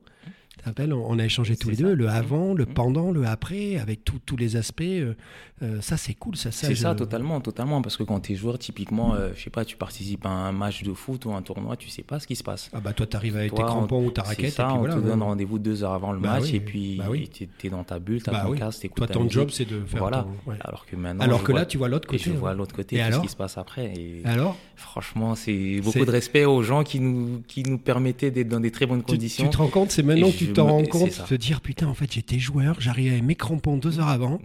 on 0.65 1.19
a 1.19 1.25
échangé 1.25 1.57
tous 1.57 1.71
les 1.71 1.77
deux, 1.77 1.95
le 1.95 2.09
avant, 2.09 2.55
le 2.55 2.65
mmh. 2.65 2.75
pendant, 2.75 3.11
le 3.11 3.27
après, 3.27 3.77
avec 3.77 4.01
tous 4.05 4.37
les 4.37 4.57
aspects. 4.57 4.83
Euh, 4.83 5.15
euh, 5.63 5.81
ça, 5.81 5.97
c'est 5.97 6.15
cool. 6.15 6.37
Ça, 6.37 6.51
c'est 6.53 6.75
ça, 6.75 6.95
totalement, 6.95 7.41
totalement. 7.41 7.81
Parce 7.81 7.97
que 7.97 8.03
quand 8.03 8.21
tu 8.21 8.33
es 8.33 8.37
joueur, 8.37 8.59
typiquement, 8.59 9.15
euh, 9.15 9.31
je 9.35 9.45
sais 9.45 9.51
pas, 9.51 9.65
tu 9.65 9.77
participes 9.77 10.27
à 10.27 10.31
un 10.31 10.53
match 10.53 10.83
de 10.83 10.93
foot 10.93 11.25
ou 11.25 11.33
un 11.33 11.43
tournoi, 11.43 11.77
tu 11.77 11.89
sais 11.89 12.03
pas 12.03 12.21
ce 12.21 12.27
qui 12.27 12.37
se 12.37 12.45
passe. 12.45 12.71
Ah 12.75 12.81
bah 12.81 12.93
toi, 12.93 13.07
tu 13.07 13.17
arrives 13.17 13.37
avec 13.37 13.55
tes 13.55 13.63
crampons 13.63 14.05
ou 14.05 14.11
ta 14.11 14.23
raquette. 14.23 14.53
Ça, 14.53 14.65
et 14.65 14.67
puis 14.67 14.75
on 14.75 14.79
voilà, 14.81 14.95
te 14.97 15.01
donne 15.01 15.23
rendez-vous 15.23 15.59
deux 15.59 15.83
heures 15.83 15.95
avant 15.95 16.13
le 16.13 16.21
bah 16.21 16.35
match 16.35 16.45
oui, 16.45 16.57
et 16.57 16.61
puis 16.61 16.97
bah 16.97 17.07
oui. 17.09 17.29
tu 17.29 17.49
es 17.65 17.71
dans 17.71 17.85
ta 17.85 17.99
bulle, 17.99 18.23
tu 18.23 18.31
as 18.31 18.33
bah 18.33 18.43
ton 18.45 18.51
oui. 18.51 18.59
casque, 18.59 18.89
Toi, 18.95 19.07
ton 19.07 19.29
job, 19.31 19.49
c'est 19.51 19.65
de 19.65 19.81
faire. 19.85 20.01
Voilà. 20.01 20.25
Ton... 20.45 20.51
Ouais. 20.51 20.59
Alors 20.61 20.85
que 20.85 20.97
maintenant. 20.97 21.25
Alors 21.25 21.43
que 21.43 21.53
là, 21.53 21.65
tu 21.65 21.79
vois 21.79 21.89
l'autre 21.89 22.09
côté. 22.09 22.31
Et 22.31 22.33
je 22.33 22.39
vois 22.39 22.55
l'autre 22.55 22.75
côté, 22.75 23.03
ce 23.11 23.21
qui 23.21 23.29
se 23.29 23.37
passe 23.37 23.57
après. 23.57 23.93
Et 23.97 24.23
alors 24.25 24.57
Franchement, 24.77 25.35
c'est 25.35 25.81
beaucoup 25.83 26.05
de 26.05 26.11
respect 26.11 26.45
aux 26.45 26.63
gens 26.63 26.85
qui 26.85 27.01
nous, 27.01 27.43
qui 27.49 27.63
nous 27.63 27.79
permettaient 27.79 28.31
d'être 28.31 28.49
dans 28.49 28.61
des 28.61 28.71
très 28.71 28.85
bonnes 28.85 29.03
conditions. 29.03 29.45
Tu 29.45 29.51
te 29.51 29.57
rends 29.57 29.69
compte, 29.69 29.91
c'est 29.91 30.03
maintenant 30.03 30.31
que 30.31 30.37
tu 30.37 30.46
t'en 30.53 30.67
rends 30.67 30.85
compte 30.85 31.33
dire 31.35 31.61
putain 31.61 31.87
en 31.87 31.95
fait 31.95 32.13
j'étais 32.13 32.39
joueur, 32.39 32.81
j'arrivais 32.81 33.11
avec 33.11 33.23
mes 33.23 33.35
crampons 33.35 33.77
deux 33.77 33.99
heures 33.99 34.09
avant 34.09 34.39
mmh. 34.39 34.41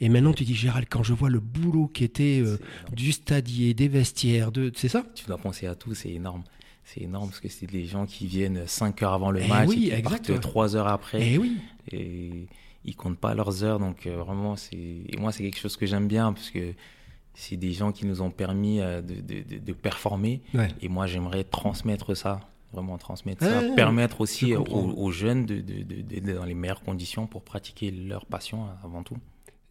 et 0.00 0.08
maintenant 0.08 0.32
tu 0.32 0.44
dis 0.44 0.54
Gérald 0.54 0.86
quand 0.88 1.02
je 1.02 1.12
vois 1.12 1.30
le 1.30 1.40
boulot 1.40 1.88
qui 1.88 2.04
était 2.04 2.40
euh, 2.42 2.58
du 2.92 3.12
stadier, 3.12 3.74
des 3.74 3.88
vestiaires, 3.88 4.52
de 4.52 4.72
c'est 4.74 4.88
ça? 4.88 5.04
Tu 5.14 5.26
dois 5.26 5.38
penser 5.38 5.66
à 5.66 5.74
tout, 5.74 5.94
c'est 5.94 6.10
énorme. 6.10 6.44
C'est 6.84 7.02
énorme 7.02 7.28
parce 7.28 7.40
que 7.40 7.48
c'est 7.48 7.66
des 7.66 7.86
gens 7.86 8.04
qui 8.04 8.26
viennent 8.26 8.66
5 8.66 9.02
heures 9.02 9.14
avant 9.14 9.30
le 9.30 9.40
et 9.40 9.48
match 9.48 9.68
oui, 9.68 9.86
et 9.86 9.90
qui 9.90 9.94
exact. 9.96 10.26
partent 10.28 10.40
3 10.40 10.76
heures 10.76 10.88
après. 10.88 11.26
Et 11.26 11.38
oui. 11.38 11.56
Et 11.90 12.46
ils 12.84 12.94
comptent 12.94 13.18
pas 13.18 13.34
leurs 13.34 13.64
heures 13.64 13.78
donc 13.78 14.06
euh, 14.06 14.22
vraiment 14.22 14.56
c'est 14.56 14.76
et 14.76 15.16
moi 15.18 15.32
c'est 15.32 15.42
quelque 15.42 15.58
chose 15.58 15.76
que 15.76 15.86
j'aime 15.86 16.06
bien 16.06 16.32
parce 16.32 16.50
que 16.50 16.74
c'est 17.32 17.56
des 17.56 17.72
gens 17.72 17.92
qui 17.92 18.06
nous 18.06 18.20
ont 18.22 18.30
permis 18.30 18.80
euh, 18.80 19.00
de, 19.00 19.14
de, 19.14 19.42
de, 19.42 19.58
de 19.58 19.72
performer 19.72 20.42
ouais. 20.52 20.68
et 20.82 20.88
moi 20.88 21.06
j'aimerais 21.06 21.44
transmettre 21.44 22.16
ça 22.16 22.40
vraiment 22.74 22.98
transmettre 22.98 23.44
ça, 23.44 23.62
permettre 23.76 24.20
aussi 24.20 24.54
aux, 24.54 24.64
aux, 24.64 25.10
jeunes 25.10 25.46
d'être 25.46 25.64
de, 25.64 26.20
de, 26.20 26.32
dans 26.32 26.44
les 26.44 26.54
meilleures 26.54 26.82
conditions 26.82 27.26
pour 27.26 27.42
pratiquer 27.42 27.90
leur 27.90 28.26
passion 28.26 28.66
avant 28.82 29.02
tout. 29.02 29.16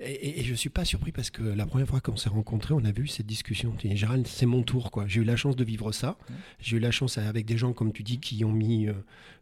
Et, 0.05 0.39
et, 0.39 0.43
je 0.43 0.53
suis 0.53 0.69
pas 0.69 0.85
surpris 0.85 1.11
parce 1.11 1.29
que 1.29 1.43
la 1.43 1.65
première 1.65 1.87
fois 1.87 1.99
qu'on 2.01 2.17
s'est 2.17 2.29
rencontrés, 2.29 2.73
on 2.73 2.83
a 2.83 2.91
vu 2.91 3.07
cette 3.07 3.25
discussion. 3.25 3.73
Gérald, 3.83 4.27
c'est 4.27 4.45
mon 4.45 4.63
tour, 4.63 4.91
quoi. 4.91 5.05
J'ai 5.07 5.21
eu 5.21 5.23
la 5.23 5.35
chance 5.35 5.55
de 5.55 5.63
vivre 5.63 5.91
ça. 5.91 6.17
J'ai 6.59 6.77
eu 6.77 6.79
la 6.79 6.91
chance 6.91 7.17
avec 7.17 7.45
des 7.45 7.57
gens, 7.57 7.73
comme 7.73 7.93
tu 7.93 8.03
dis, 8.03 8.19
qui 8.19 8.43
ont 8.43 8.51
mis 8.51 8.87
euh, 8.87 8.93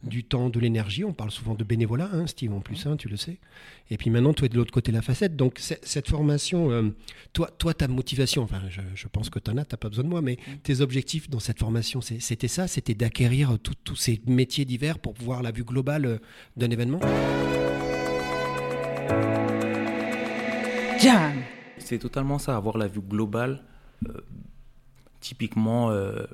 du 0.04 0.24
temps, 0.24 0.50
de 0.50 0.60
l'énergie. 0.60 1.04
On 1.04 1.14
parle 1.14 1.32
souvent 1.32 1.56
de 1.56 1.64
bénévolat, 1.64 2.10
hein, 2.14 2.28
Steve, 2.28 2.54
en 2.54 2.60
plus, 2.60 2.86
hein, 2.86 2.98
tu 2.98 3.08
le 3.08 3.18
sais. 3.18 3.40
Et 3.90 3.98
puis 3.98 4.10
maintenant, 4.10 4.34
toi, 4.34 4.46
es 4.46 4.50
de 4.50 4.56
l'autre 4.56 4.72
côté 4.72 4.92
de 4.92 4.98
la 4.98 5.02
facette. 5.02 5.36
Donc, 5.36 5.60
cette 5.60 6.08
formation, 6.08 6.72
euh, 6.72 6.90
toi, 7.34 7.50
toi, 7.58 7.74
ta 7.74 7.88
motivation, 7.88 8.44
enfin, 8.44 8.62
je, 8.70 8.82
je 8.96 9.08
pense 9.08 9.30
que 9.30 9.40
tu 9.40 9.52
en 9.52 9.58
as, 9.58 9.66
tu 9.66 9.78
pas 9.78 9.90
besoin 9.90 10.04
de 10.04 10.10
moi, 10.10 10.22
mais 10.22 10.38
tes 10.64 10.82
objectifs 10.82 11.30
dans 11.30 11.40
cette 11.40 11.60
formation, 11.60 12.02
c'était 12.02 12.48
ça? 12.48 12.68
C'était 12.68 12.96
d'acquérir 12.96 13.58
tous 13.60 13.96
ces 13.96 14.22
métiers 14.28 14.66
divers 14.66 15.00
pour 15.00 15.14
voir 15.14 15.42
la 15.42 15.52
vue 15.52 15.64
globale 15.64 16.06
euh, 16.06 16.18
d'un 16.56 16.70
événement? 16.70 17.00
C'est 21.78 22.00
totalement 22.00 22.40
ça, 22.40 22.56
avoir 22.56 22.78
la 22.78 22.88
vue 22.88 23.02
globale, 23.02 23.64
euh, 24.08 24.22
typiquement 25.20 25.90
euh, 25.90 26.26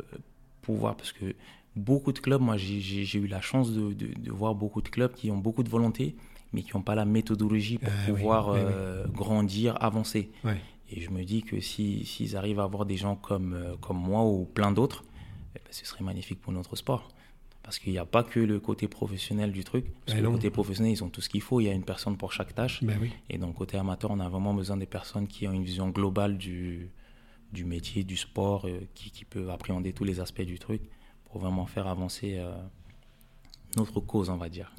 pouvoir, 0.62 0.95
parce 0.95 1.12
que 1.12 1.36
beaucoup 1.75 2.12
de 2.12 2.19
clubs, 2.19 2.41
moi 2.41 2.57
j'ai 2.57 3.17
eu 3.17 3.27
la 3.27 3.41
chance 3.41 3.71
de, 3.71 3.93
de, 3.93 4.07
de, 4.07 4.31
voir 4.31 4.55
beaucoup 4.55 4.81
de 4.81 4.89
clubs 4.89 5.13
qui 5.13 5.31
ont 5.31 5.38
beaucoup 5.38 5.63
de 5.63 5.69
volonté, 5.69 6.15
mais 6.53 6.63
qui 6.63 6.75
n'ont 6.75 6.83
pas 6.83 6.95
la 6.95 7.05
méthodologie 7.05 7.77
pour 7.77 7.89
euh, 7.89 8.13
pouvoir 8.13 8.50
oui, 8.50 8.59
euh, 8.62 9.03
oui. 9.05 9.13
grandir, 9.13 9.77
avancer. 9.81 10.31
Et 10.89 11.01
je 11.01 11.09
me 11.09 11.24
dis 11.24 11.43
que 11.43 11.59
s'ils 11.59 12.05
si, 12.05 12.36
arrivent 12.38 12.62
à 12.62 12.63
avoir 12.63 12.86
des 12.86 12.95
gens 12.95 13.15
comme, 13.15 13.75
comme 13.81 13.97
moi 13.97 14.24
ou 14.24 14.45
plein 14.45 14.71
d'autres, 14.71 15.03
eh 15.55 15.59
ben, 15.59 15.71
ce 15.71 15.86
serait 15.86 16.03
magnifique 16.03 16.39
pour 16.39 16.53
notre 16.53 16.77
sport. 16.77 17.09
Parce 17.67 17.79
qu'il 17.79 17.91
n'y 17.91 18.00
a 18.00 18.05
pas 18.05 18.24
que 18.24 18.39
le 18.39 18.62
côté 18.62 18.88
professionnel 18.88 19.51
du 19.51 19.65
truc. 19.65 19.88
Parce 20.05 20.17
que 20.17 20.24
le 20.24 20.31
côté 20.31 20.50
professionnel, 20.50 20.93
ils 20.93 21.03
ont 21.03 21.09
tout 21.09 21.19
ce 21.19 21.27
qu'il 21.27 21.41
faut. 21.41 21.59
Il 21.59 21.65
y 21.65 21.69
a 21.69 21.74
une 21.74 21.83
personne 21.83 22.15
pour 22.15 22.31
chaque 22.31 22.55
tâche. 22.55 22.81
Ben 22.81 22.97
oui. 23.01 23.12
Et 23.29 23.38
le 23.38 23.45
côté 23.47 23.77
amateur, 23.77 24.09
on 24.09 24.21
a 24.21 24.29
vraiment 24.29 24.53
besoin 24.53 24.77
des 24.77 24.86
personnes 24.86 25.27
qui 25.27 25.50
ont 25.50 25.51
une 25.51 25.65
vision 25.65 25.89
globale 25.89 26.38
du, 26.38 26.89
du 27.51 27.65
métier, 27.65 28.05
du 28.05 28.15
sport, 28.15 28.67
euh, 28.69 28.79
qui, 28.95 29.12
qui, 29.12 29.25
peuvent 29.25 29.50
appréhender 29.50 29.91
tous 29.91 30.05
les 30.05 30.21
aspects 30.21 30.43
du 30.43 30.59
truc 30.59 30.81
pour 31.25 31.41
vraiment 31.41 31.65
faire 31.65 31.88
avancer 31.88 32.38
euh, 32.38 32.53
notre 33.75 34.00
cause, 34.00 34.29
on 34.29 34.38
va 34.38 34.47
dire. 34.47 34.71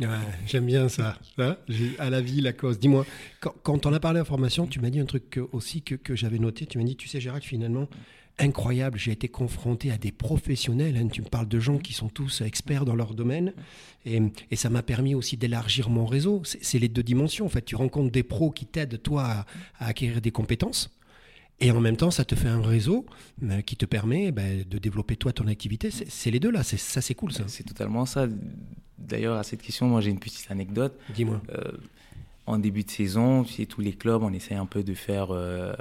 J'aime 0.46 0.64
bien 0.64 0.88
ça. 0.88 1.18
Hein 1.36 1.58
à 1.98 2.08
la 2.08 2.22
vie, 2.22 2.40
la 2.40 2.54
cause. 2.54 2.78
Dis-moi, 2.78 3.04
quand, 3.40 3.52
quand, 3.62 3.84
on 3.84 3.92
a 3.92 4.00
parlé 4.00 4.18
en 4.18 4.24
formation, 4.24 4.66
tu 4.66 4.80
m'as 4.80 4.88
dit 4.88 5.00
un 5.00 5.04
truc 5.04 5.38
aussi 5.52 5.82
que, 5.82 5.94
que 5.94 6.16
j'avais 6.16 6.38
noté. 6.38 6.64
Tu 6.64 6.78
m'as 6.78 6.84
dit, 6.84 6.96
tu 6.96 7.06
sais, 7.06 7.20
Gérald, 7.20 7.44
finalement, 7.44 7.86
incroyable. 8.38 8.98
J'ai 8.98 9.12
été 9.12 9.28
confronté 9.28 9.90
à 9.90 9.98
des 9.98 10.12
professionnels. 10.12 10.96
Hein. 10.96 11.08
Tu 11.08 11.22
me 11.22 11.28
parles 11.28 11.48
de 11.48 11.60
gens 11.60 11.78
qui 11.78 11.92
sont 11.92 12.08
tous 12.08 12.40
experts 12.40 12.84
dans 12.84 12.94
leur 12.94 13.14
domaine. 13.14 13.52
Et, 14.04 14.20
ça 14.56 14.70
m'a 14.70 14.82
permis 14.82 15.14
aussi 15.14 15.36
d'élargir 15.36 15.90
mon 15.90 16.06
réseau. 16.06 16.42
C'est 16.44 16.78
les 16.78 16.88
deux 16.88 17.02
dimensions. 17.02 17.46
En 17.46 17.50
fait, 17.50 17.64
tu 17.64 17.76
rencontres 17.76 18.10
des 18.10 18.22
pros 18.22 18.50
qui 18.50 18.66
t'aident, 18.66 19.00
toi, 19.02 19.44
à, 19.78 19.86
acquérir 19.86 20.20
des 20.20 20.30
compétences. 20.30 20.90
Et 21.60 21.72
en 21.72 21.80
même 21.80 21.96
temps, 21.96 22.12
ça 22.12 22.24
te 22.24 22.36
fait 22.36 22.48
un 22.48 22.62
réseau 22.62 23.04
euh, 23.42 23.60
qui 23.62 23.76
te 23.76 23.84
permet 23.84 24.30
ben, 24.30 24.62
de 24.62 24.78
développer 24.78 25.16
toi 25.16 25.32
ton 25.32 25.48
activité. 25.48 25.90
C'est 25.90 26.30
les 26.30 26.38
deux 26.38 26.52
là. 26.52 26.62
Ça, 26.62 27.00
c'est 27.00 27.14
cool 27.14 27.32
ça. 27.32 27.44
C'est 27.48 27.64
totalement 27.64 28.06
ça. 28.06 28.28
D'ailleurs, 28.96 29.36
à 29.36 29.42
cette 29.42 29.62
question, 29.62 29.88
moi 29.88 30.00
j'ai 30.00 30.10
une 30.10 30.20
petite 30.20 30.48
anecdote. 30.50 30.96
Dis-moi. 31.14 31.40
Euh, 31.50 31.72
en 32.48 32.58
début 32.58 32.82
de 32.82 32.90
saison, 32.90 33.44
chez 33.44 33.66
tous 33.66 33.82
les 33.82 33.92
clubs, 33.92 34.22
on 34.22 34.32
essaie 34.32 34.54
un 34.54 34.64
peu 34.64 34.82
de 34.82 34.94
faire 34.94 35.28
euh, 35.30 35.74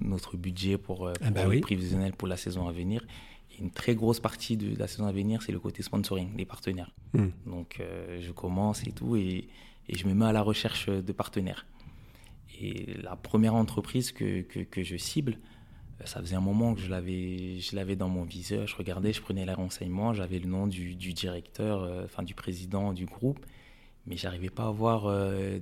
notre 0.00 0.38
budget 0.38 0.78
pour, 0.78 1.06
euh, 1.06 1.12
ah 1.20 1.30
bah 1.30 1.46
les 1.46 1.60
prévisionnels 1.60 2.14
pour 2.14 2.26
la 2.26 2.38
saison 2.38 2.66
à 2.66 2.72
venir. 2.72 3.06
Et 3.52 3.60
une 3.62 3.70
très 3.70 3.94
grosse 3.94 4.18
partie 4.18 4.56
de 4.56 4.74
la 4.78 4.86
saison 4.86 5.06
à 5.06 5.12
venir, 5.12 5.42
c'est 5.42 5.52
le 5.52 5.60
côté 5.60 5.82
sponsoring, 5.82 6.34
les 6.34 6.46
partenaires. 6.46 6.94
Hmm. 7.12 7.28
Donc 7.46 7.76
euh, 7.80 8.22
je 8.22 8.32
commence 8.32 8.86
et 8.86 8.92
tout, 8.92 9.16
et, 9.16 9.48
et, 9.88 9.98
je 9.98 10.06
me 10.06 10.14
mets 10.14 10.24
à 10.24 10.32
la 10.32 10.40
recherche 10.40 10.88
de 10.88 11.12
partenaires. 11.12 11.66
Et 12.58 12.94
la 13.02 13.14
première 13.14 13.54
entreprise 13.54 14.10
que, 14.10 14.40
que, 14.40 14.82
je 14.82 14.96
cible, 14.96 15.36
ça 16.04 16.20
faisait 16.20 16.36
un 16.36 16.40
moment 16.40 16.74
que 16.74 16.80
je 16.80 16.88
l'avais, 16.88 17.60
je 17.60 17.76
l'avais 17.76 17.96
dans 17.96 18.08
mon 18.08 18.24
viseur. 18.24 18.66
Je 18.66 18.76
regardais, 18.76 19.12
je 19.12 19.20
prenais 19.20 19.44
les 19.44 19.52
renseignements, 19.52 20.14
j'avais 20.14 20.38
le 20.38 20.48
nom 20.48 20.66
du, 20.66 20.94
du 20.94 21.12
directeur, 21.12 21.88
enfin 22.04 22.22
du 22.22 22.34
président 22.34 22.94
du 22.94 23.04
groupe 23.04 23.44
mais 24.08 24.16
j'arrivais 24.16 24.48
pas 24.48 24.64
à 24.64 24.68
avoir 24.68 25.06
euh, 25.06 25.58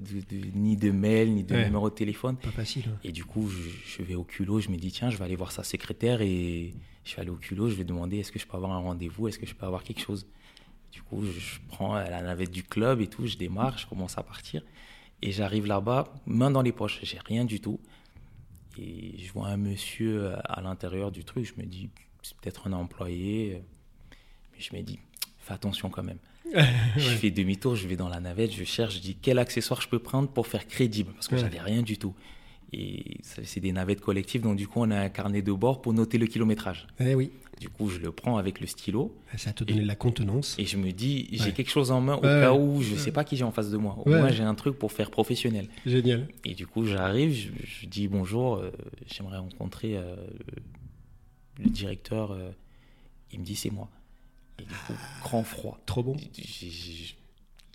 ni 0.54 0.76
de 0.76 0.90
mail, 0.90 1.34
ni 1.34 1.42
de 1.42 1.56
numéro 1.56 1.90
de 1.90 1.94
téléphone. 1.94 2.36
Pas 2.36 2.50
facile. 2.50 2.84
Hein. 2.88 2.98
Et 3.02 3.10
du 3.10 3.24
coup, 3.24 3.48
je, 3.48 4.02
vais 4.02 4.14
au 4.14 4.22
culot, 4.22 4.60
je 4.60 4.68
me 4.68 4.76
dis, 4.76 4.92
tiens, 4.92 5.10
je 5.10 5.16
vais 5.16 5.24
aller 5.24 5.36
voir 5.36 5.52
sa 5.52 5.64
secrétaire 5.64 6.20
et 6.22 6.72
je 7.04 7.16
vais 7.16 7.22
aller 7.22 7.30
au 7.30 7.36
culot, 7.36 7.68
je 7.68 7.74
vais 7.74 7.84
demander, 7.84 8.18
est-ce 8.18 8.30
que 8.30 8.38
je 8.38 8.46
peux 8.46 8.56
avoir 8.56 8.72
un 8.72 8.78
rendez-vous, 8.78 9.28
est-ce 9.28 9.38
que 9.38 9.46
je 9.46 9.54
peux 9.54 9.66
avoir 9.66 9.82
quelque 9.82 10.00
chose? 10.00 10.26
Du 10.92 11.02
coup, 11.02 11.24
je, 11.24 11.58
prends 11.68 11.94
la 11.94 12.22
navette 12.22 12.50
du 12.52 12.62
club 12.62 13.00
et 13.00 13.08
tout, 13.08 13.26
je 13.26 13.36
démarre, 13.36 13.78
je 13.78 13.86
commence 13.86 14.16
à 14.16 14.22
partir. 14.22 14.62
Et 15.22 15.32
j'arrive 15.32 15.66
là-bas, 15.66 16.14
main 16.26 16.50
dans 16.50 16.62
les 16.62 16.72
poches, 16.72 17.00
j'ai 17.02 17.18
rien 17.26 17.44
du 17.44 17.60
tout. 17.60 17.80
Et 18.78 19.18
je 19.18 19.32
vois 19.32 19.48
un 19.48 19.56
monsieur 19.56 20.34
à 20.44 20.60
l'intérieur 20.60 21.10
du 21.10 21.24
truc, 21.24 21.44
je 21.44 21.60
me 21.60 21.66
dis, 21.66 21.90
c'est 22.22 22.36
peut-être 22.36 22.68
un 22.68 22.72
employé. 22.72 23.62
Mais 24.52 24.60
je 24.60 24.76
me 24.76 24.82
dis, 24.82 25.00
fais 25.38 25.54
attention 25.54 25.90
quand 25.90 26.02
même. 26.02 26.18
je 26.96 27.10
fais 27.10 27.30
demi-tour, 27.30 27.76
je 27.76 27.88
vais 27.88 27.96
dans 27.96 28.08
la 28.08 28.20
navette, 28.20 28.52
je 28.52 28.64
cherche, 28.64 28.96
je 28.96 29.00
dis 29.00 29.16
quel 29.20 29.38
accessoire 29.38 29.80
je 29.80 29.88
peux 29.88 29.98
prendre 29.98 30.28
pour 30.28 30.46
faire 30.46 30.66
crédible, 30.66 31.12
parce 31.12 31.28
que 31.28 31.36
j'avais 31.36 31.60
rien 31.60 31.82
du 31.82 31.98
tout. 31.98 32.14
Et 32.72 33.18
c'est 33.22 33.60
des 33.60 33.72
navettes 33.72 34.00
collectives, 34.00 34.42
donc 34.42 34.56
du 34.56 34.66
coup, 34.66 34.80
on 34.82 34.90
a 34.90 34.98
un 34.98 35.08
carnet 35.08 35.40
de 35.40 35.52
bord 35.52 35.80
pour 35.80 35.92
noter 35.92 36.18
le 36.18 36.26
kilométrage. 36.26 36.86
Eh 36.98 37.14
oui. 37.14 37.30
Du 37.60 37.70
coup, 37.70 37.88
je 37.88 37.98
le 37.98 38.12
prends 38.12 38.36
avec 38.36 38.60
le 38.60 38.66
stylo. 38.66 39.16
Ça 39.36 39.52
te 39.52 39.64
donne 39.64 39.82
la 39.82 39.94
contenance. 39.94 40.56
Et 40.58 40.66
je 40.66 40.76
me 40.76 40.92
dis, 40.92 41.28
j'ai 41.32 41.52
quelque 41.52 41.70
chose 41.70 41.90
en 41.90 42.00
main 42.00 42.14
au 42.16 42.20
cas 42.20 42.52
où 42.52 42.82
je 42.82 42.94
ne 42.94 42.98
sais 42.98 43.12
pas 43.12 43.24
qui 43.24 43.36
j'ai 43.36 43.44
en 43.44 43.52
face 43.52 43.70
de 43.70 43.76
moi. 43.76 43.96
Au 44.04 44.10
moins, 44.10 44.30
j'ai 44.30 44.42
un 44.42 44.54
truc 44.54 44.78
pour 44.78 44.92
faire 44.92 45.10
professionnel. 45.10 45.68
Génial. 45.86 46.28
Et 46.44 46.54
du 46.54 46.66
coup, 46.66 46.84
j'arrive, 46.84 47.32
je, 47.64 47.86
dis 47.86 48.08
bonjour, 48.08 48.56
euh, 48.56 48.70
j'aimerais 49.06 49.38
rencontrer 49.38 49.96
euh, 49.96 50.16
le, 51.58 51.70
directeur. 51.70 52.32
Euh, 52.32 52.50
il 53.32 53.40
me 53.40 53.44
dit, 53.44 53.56
c'est 53.56 53.70
moi. 53.70 53.88
Et 54.58 54.64
du 54.64 54.74
coup, 54.74 54.94
grand 55.22 55.42
froid. 55.42 55.78
Trop 55.86 56.02
bon. 56.02 56.16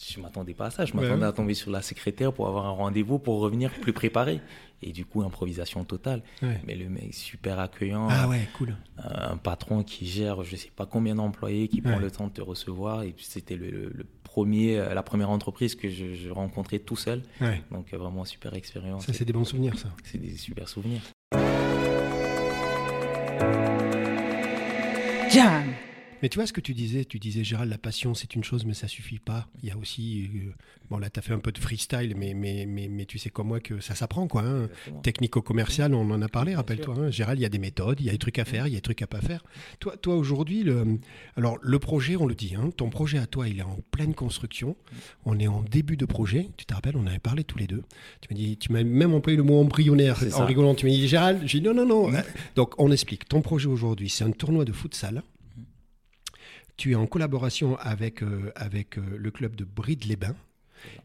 Je 0.10 0.18
ne 0.18 0.24
m'attendais 0.24 0.54
pas 0.54 0.68
à 0.68 0.72
ça. 0.72 0.86
Je 0.86 0.94
m'attendais 0.96 1.26
à 1.26 1.32
tomber 1.32 1.54
sur 1.54 1.70
la 1.70 1.82
secrétaire 1.82 2.34
pour 2.34 2.48
avoir 2.48 2.66
un 2.66 2.72
rendez-vous, 2.72 3.20
pour 3.20 3.40
revenir 3.40 3.72
plus 3.72 3.94
préparé. 3.94 4.42
Et 4.82 4.92
du 4.92 5.06
coup, 5.06 5.22
improvisation 5.22 5.84
totale. 5.84 6.24
Mais 6.66 6.76
le 6.76 6.90
mec, 6.90 7.14
super 7.14 7.60
accueillant. 7.60 8.08
Ah 8.10 8.28
ouais, 8.28 8.48
cool. 8.58 8.76
Un, 8.98 9.38
patron 9.38 9.84
qui 9.84 10.08
gère 10.08 10.44
je 10.44 10.54
ne 10.54 10.58
sais 10.58 10.72
pas 10.76 10.86
combien 10.86 11.16
d'employés, 11.16 11.68
qui 11.68 11.82
prend 11.82 12.00
le 12.00 12.10
temps 12.10 12.28
de 12.28 12.34
te 12.34 12.42
recevoir. 12.42 13.04
Et 13.04 13.12
puis, 13.12 13.26
c'était 13.26 13.56
le, 13.56 13.92
premier, 14.24 14.80
euh, 14.80 14.94
la 14.94 15.04
première 15.04 15.30
entreprise 15.30 15.76
que 15.76 15.90
je, 15.90 16.30
rencontrais 16.30 16.80
tout 16.80 16.96
seul. 16.96 17.22
Donc, 17.70 17.94
euh, 17.94 17.98
vraiment, 17.98 18.26
super 18.26 18.56
expérience. 18.56 19.06
Ça, 19.06 19.14
c'est 19.14 19.26
des 19.26 19.34
bons 19.34 19.46
souvenirs, 19.46 19.78
ça. 19.78 19.90
C'est 20.04 20.18
des 20.18 20.36
super 20.36 20.68
souvenirs. 20.68 21.02
Jam 25.30 25.64
mais 26.22 26.30
tu 26.30 26.38
vois 26.38 26.46
ce 26.46 26.54
que 26.54 26.62
tu 26.62 26.74
disais, 26.74 27.06
tu 27.06 27.20
disais 27.20 27.44
Gérald, 27.44 27.70
la 27.70 27.78
passion 27.78 28.13
c'est 28.13 28.36
une 28.36 28.44
chose 28.44 28.66
mais 28.66 28.74
ça 28.74 28.88
suffit 28.88 29.20
pas. 29.20 29.48
Il 29.63 29.70
y 29.70 29.72
a 29.72 29.78
aussi, 29.78 30.30
euh, 30.36 30.51
bon 30.90 30.98
là 30.98 31.10
tu 31.10 31.20
as 31.20 31.22
fait 31.22 31.34
un 31.34 31.40
peu 31.40 31.51
de 31.51 31.58
freestyle 31.58 32.16
mais, 32.18 32.34
mais, 32.34 32.66
mais, 32.68 32.88
mais 32.88 33.06
tu 33.06 33.18
sais 33.18 33.30
comme 33.30 33.48
moi 33.48 33.60
que 33.60 33.80
ça 33.80 33.96
s'apprend 33.96 34.28
quoi. 34.28 34.44
Hein. 34.44 34.70
Technico-commercial, 35.04 35.94
on 35.94 36.10
en 36.12 36.22
a 36.22 36.30
parlé, 36.30 36.56
rappelle-toi. 36.56 36.96
Hein. 36.98 37.12
Gérald, 37.12 37.40
il 37.40 37.44
y 37.44 37.46
a 37.46 37.50
des 37.50 37.60
méthodes, 37.60 38.00
il 38.00 38.06
y 38.06 38.10
a 38.10 38.12
des 38.12 38.18
trucs 38.18 38.40
à 38.40 38.46
faire, 38.46 38.68
il 38.68 38.72
y 38.72 38.75
a 38.75 38.78
des 38.78 38.82
trucs 38.82 39.01
à 39.01 39.08
pas 39.08 39.22
faire. 39.22 39.44
Toi, 39.80 39.98
toi 39.98 40.16
aujourd'hui, 40.16 40.63
le, 40.63 41.00
alors 41.38 41.58
le 41.62 41.80
projet, 41.80 42.16
on 42.16 42.25
le 42.25 42.36
dit, 42.36 42.56
hein, 42.56 42.70
ton 42.75 42.90
projet 42.90 43.18
à 43.18 43.28
toi 43.28 43.48
il 43.48 43.60
est 43.60 43.63
en 43.63 43.80
pleine 43.92 44.13
construction. 44.13 44.75
On 45.25 45.40
est 45.40 45.48
en 45.48 45.62
début 45.63 45.98
de 45.98 46.06
projet. 46.06 46.50
Tu 46.58 46.66
te 46.66 46.74
rappelles, 46.74 46.98
on 46.98 47.08
avait 47.08 47.20
parlé 47.20 47.44
tous 47.44 47.58
les 47.58 47.68
deux. 47.68 47.84
Tu 48.22 48.28
m'as 48.32 48.38
dit, 48.38 48.58
tu 48.58 48.72
m'as 48.72 48.84
même 48.84 49.13
employé 49.13 49.38
le 49.38 49.44
mot 49.44 49.60
embryonnaire 49.60 50.22
en 50.36 50.46
rigolant. 50.46 50.75
Tu 50.75 50.86
m'as 50.86 50.92
dit 50.92 51.08
Gérald, 51.08 51.42
j'ai 51.46 51.60
dit 51.60 51.66
non, 51.66 51.74
non, 51.74 51.86
non. 51.86 52.12
Donc 52.56 52.75
on 52.78 52.92
explique. 52.92 53.28
Ton 53.28 53.42
projet 53.42 53.68
aujourd'hui, 53.68 54.10
c'est 54.10 54.24
un 54.24 54.32
tournoi 54.32 54.66
de 54.66 54.72
futsal 54.72 55.24
tu 56.82 56.94
es 56.94 56.96
en 56.96 57.06
collaboration 57.06 57.78
avec, 57.80 58.24
euh, 58.24 58.52
avec 58.56 58.98
euh, 58.98 59.02
le 59.16 59.30
club 59.30 59.56
de 59.56 59.64
Bride-les-Bains. 59.64 60.36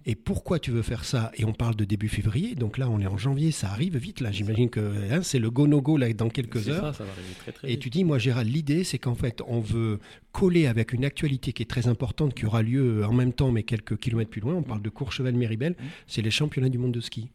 Et 0.07 0.15
pourquoi 0.15 0.59
tu 0.59 0.71
veux 0.71 0.81
faire 0.81 1.05
ça? 1.05 1.31
Et 1.35 1.45
on 1.45 1.53
parle 1.53 1.77
de 1.77 1.85
début 1.85 2.09
février, 2.09 2.55
donc 2.55 2.79
là 2.79 2.89
on 2.89 2.99
est 2.99 3.07
en 3.07 3.19
janvier, 3.19 3.51
ça 3.53 3.69
arrive 3.69 3.99
vite 3.99 4.21
là. 4.21 4.33
J'imagine 4.33 4.71
que 4.71 4.81
hein, 5.13 5.21
c'est 5.23 5.39
le 5.39 5.51
go-no-go 5.51 5.99
là 5.99 6.11
dans 6.15 6.31
quelques 6.31 6.71
heures. 6.71 6.81
Ça, 6.81 6.93
ça 6.95 7.05
va 7.05 7.11
arriver 7.11 7.35
très, 7.39 7.53
très 7.53 7.71
et 7.71 7.79
tu 7.79 7.91
dis, 7.91 8.05
moi 8.05 8.17
Gérald, 8.17 8.51
l'idée 8.51 8.85
c'est 8.85 8.99
qu'en 8.99 9.15
fait 9.15 9.43
on 9.47 9.61
veut 9.61 10.01
coller 10.33 10.67
avec 10.67 10.95
une 10.95 11.05
actualité 11.05 11.53
qui 11.53 11.63
est 11.63 11.67
très 11.67 11.89
importante, 11.89 12.33
qui 12.33 12.47
aura 12.47 12.63
lieu 12.63 13.05
en 13.05 13.13
même 13.13 13.35
temps 13.35 13.53
mais 13.53 13.65
quelques 13.65 13.99
kilomètres 13.99 14.31
plus 14.31 14.41
loin. 14.41 14.55
On 14.55 14.63
parle 14.63 14.81
de 14.81 14.89
Courchevel-Méribel, 14.89 15.73
mmh. 15.73 15.85
c'est 16.07 16.23
les 16.23 16.31
championnats 16.31 16.71
du 16.71 16.79
monde 16.79 16.93
de 16.93 17.03
ski. 17.03 17.29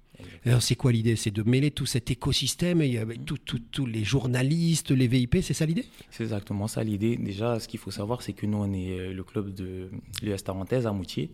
Alors 0.46 0.62
c'est 0.62 0.76
quoi 0.76 0.92
l'idée? 0.92 1.16
C'est 1.16 1.32
de 1.32 1.44
mêler 1.44 1.72
tout 1.72 1.86
cet 1.86 2.12
écosystème 2.12 2.82
et 2.82 3.00
tous 3.26 3.86
les 3.86 4.04
journalistes, 4.04 4.92
les 4.92 5.08
VIP, 5.08 5.38
c'est 5.42 5.54
ça 5.54 5.66
l'idée? 5.66 5.86
C'est 6.10 6.24
exactement 6.24 6.68
ça 6.68 6.84
l'idée. 6.84 7.18
Déjà, 7.18 7.60
ce 7.60 7.68
qu'il 7.68 7.80
faut 7.80 7.92
savoir, 7.92 8.22
c'est 8.22 8.34
que 8.34 8.46
nous, 8.46 8.58
on 8.58 8.74
est 8.74 8.92
euh, 8.92 9.14
le 9.14 9.24
club 9.24 9.54
de 9.54 9.90
l'US 10.22 10.44
Tarentaise 10.44 10.88
à 10.88 10.92
Moutier. 10.92 11.34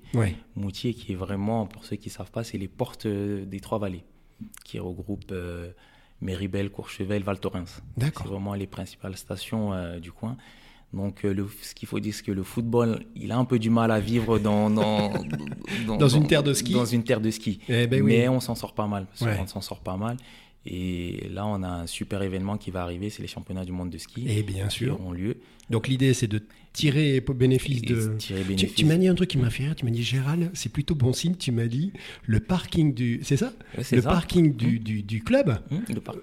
Moutier 0.56 0.94
qui 0.94 1.13
est 1.13 1.15
vraiment, 1.15 1.65
pour 1.65 1.86
ceux 1.86 1.96
qui 1.96 2.10
ne 2.10 2.13
savent 2.13 2.32
pas, 2.32 2.44
c'est 2.44 2.58
les 2.58 2.67
portes 2.67 3.06
euh, 3.06 3.46
des 3.46 3.60
Trois-Vallées, 3.60 4.03
qui 4.65 4.79
regroupe 4.79 5.25
euh, 5.32 5.72
Méribel, 6.22 6.70
Courchevel, 6.70 7.24
Val 7.24 7.39
Thorens. 7.39 7.82
D'accord. 7.96 8.24
C'est 8.24 8.29
vraiment 8.29 8.53
les 8.53 8.67
principales 8.67 9.15
stations 9.15 10.00
du 10.00 10.12
coin. 10.12 10.38
Donc, 10.94 11.25
euh, 11.25 11.34
le, 11.34 11.48
ce 11.62 11.75
qu'il 11.75 11.88
faut 11.88 12.00
dire, 12.00 12.13
c'est 12.13 12.24
que 12.24 12.32
le 12.32 12.44
football, 12.44 13.03
il 13.15 13.32
a 13.32 13.38
un 13.38 13.46
peu 13.46 13.60
du 13.60 13.70
mal 13.70 13.91
à 13.91 14.00
vivre 14.00 14.39
dans, 14.39 14.70
dans, 14.70 15.12
dans, 16.00 16.08
une 16.08 16.27
terre 16.27 16.44
de 16.44 16.53
ski. 16.53 16.74
Dans 16.74 16.86
une 16.86 17.03
terre 17.03 17.20
de 17.20 17.29
ski. 17.29 17.60
Eh 17.67 17.88
ben 17.88 18.03
Mais 18.03 18.27
on 18.29 18.39
s'en 18.39 18.56
sort 18.56 18.74
pas 18.74 18.88
mal. 18.88 19.06
On 19.22 19.48
s'en 19.48 19.62
sort 19.62 19.82
pas 19.82 19.98
mal. 19.98 20.17
Et 20.69 21.27
là, 21.31 21.45
on 21.45 21.63
a 21.63 21.67
un 21.67 21.88
super 21.88 22.21
événement 22.21 22.57
qui 22.57 22.71
va 22.71 22.81
arriver, 22.83 23.09
c'est 23.09 23.21
les 23.21 23.27
championnats 23.27 23.65
du 23.65 23.71
monde 23.71 23.89
de 23.89 23.97
ski. 23.97 24.25
Et 24.27 24.43
bien 24.43 24.69
sûr. 24.69 24.95
Qui 24.95 25.01
auront 25.01 25.12
lieu. 25.12 25.38
Donc 25.69 25.88
l'idée, 25.88 26.13
c'est 26.13 26.27
de 26.27 26.41
tirer 26.71 27.19
bénéfice 27.19 27.81
de. 27.81 28.15
Tirer 28.17 28.43
bénéfice. 28.43 28.75
Tu, 28.75 28.86
m'as 28.86 28.95
dit 28.95 29.07
un 29.07 29.15
truc 29.15 29.29
qui 29.29 29.38
m'a 29.38 29.50
fait 29.50 29.63
rire. 29.63 29.75
Tu 29.75 29.83
m'as 29.83 29.91
dit, 29.91 30.03
Gérald, 30.03 30.50
c'est 30.53 30.71
plutôt 30.71 30.95
bon 30.95 31.12
signe. 31.12 31.36
Tu 31.36 31.51
m'as 31.51 31.65
dit, 31.65 31.91
le 32.25 32.39
parking 32.39 32.93
du. 32.93 33.19
C'est 33.24 33.36
ça? 33.36 33.51
Le 33.91 34.01
parking 34.01 34.55
du, 34.55 34.79
mmh. 34.79 35.01
du, 35.01 35.24
club 35.24 35.59
mmh, 35.69 35.75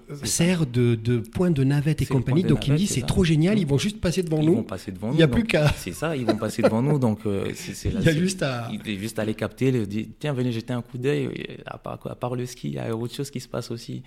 euh, 0.09 0.15
sert 0.23 0.65
de, 0.65 0.95
de, 0.95 1.17
point 1.19 1.51
de 1.51 1.63
navette 1.63 2.01
et 2.01 2.05
compagnie. 2.05 2.43
Donc 2.43 2.67
il 2.67 2.73
me 2.73 2.77
dit, 2.77 2.87
c'est 2.87 3.05
trop 3.05 3.23
génial. 3.23 3.59
Ils 3.59 3.67
vont 3.67 3.77
juste 3.77 4.01
passer 4.01 4.23
devant 4.23 4.41
nous. 4.41 4.53
Ils 4.53 4.57
vont 4.57 4.63
passer 4.63 4.91
devant 4.91 5.07
nous. 5.09 5.13
Il 5.13 5.17
n'y 5.17 5.23
a 5.23 5.27
plus 5.27 5.43
qu'à. 5.43 5.71
C'est 5.77 5.93
ça, 5.93 6.15
ils 6.15 6.25
vont 6.25 6.37
passer 6.37 6.61
devant 6.61 6.81
nous. 6.81 6.97
Donc 6.97 7.19
euh, 7.25 7.51
c'est 7.53 7.89
Il 7.89 8.01
y 8.01 8.09
a 8.09 8.13
juste 8.13 8.41
à. 8.41 8.69
Il 8.71 8.89
est 8.89 8.97
juste 8.97 9.19
à 9.19 9.25
les 9.25 9.35
capter, 9.35 9.71
le 9.71 9.85
dire, 9.85 10.07
tiens, 10.19 10.33
venez 10.33 10.51
jeter 10.51 10.73
un 10.73 10.81
coup 10.81 10.97
d'œil. 10.97 11.29
À 11.65 11.77
part 11.77 12.35
le 12.35 12.45
ski, 12.45 12.69
il 12.69 12.73
y 12.75 12.79
a 12.79 12.95
autre 12.95 13.13
chose 13.13 13.29
qui 13.29 13.39
se 13.39 13.47
passe 13.47 13.69
aussi. 13.69 14.01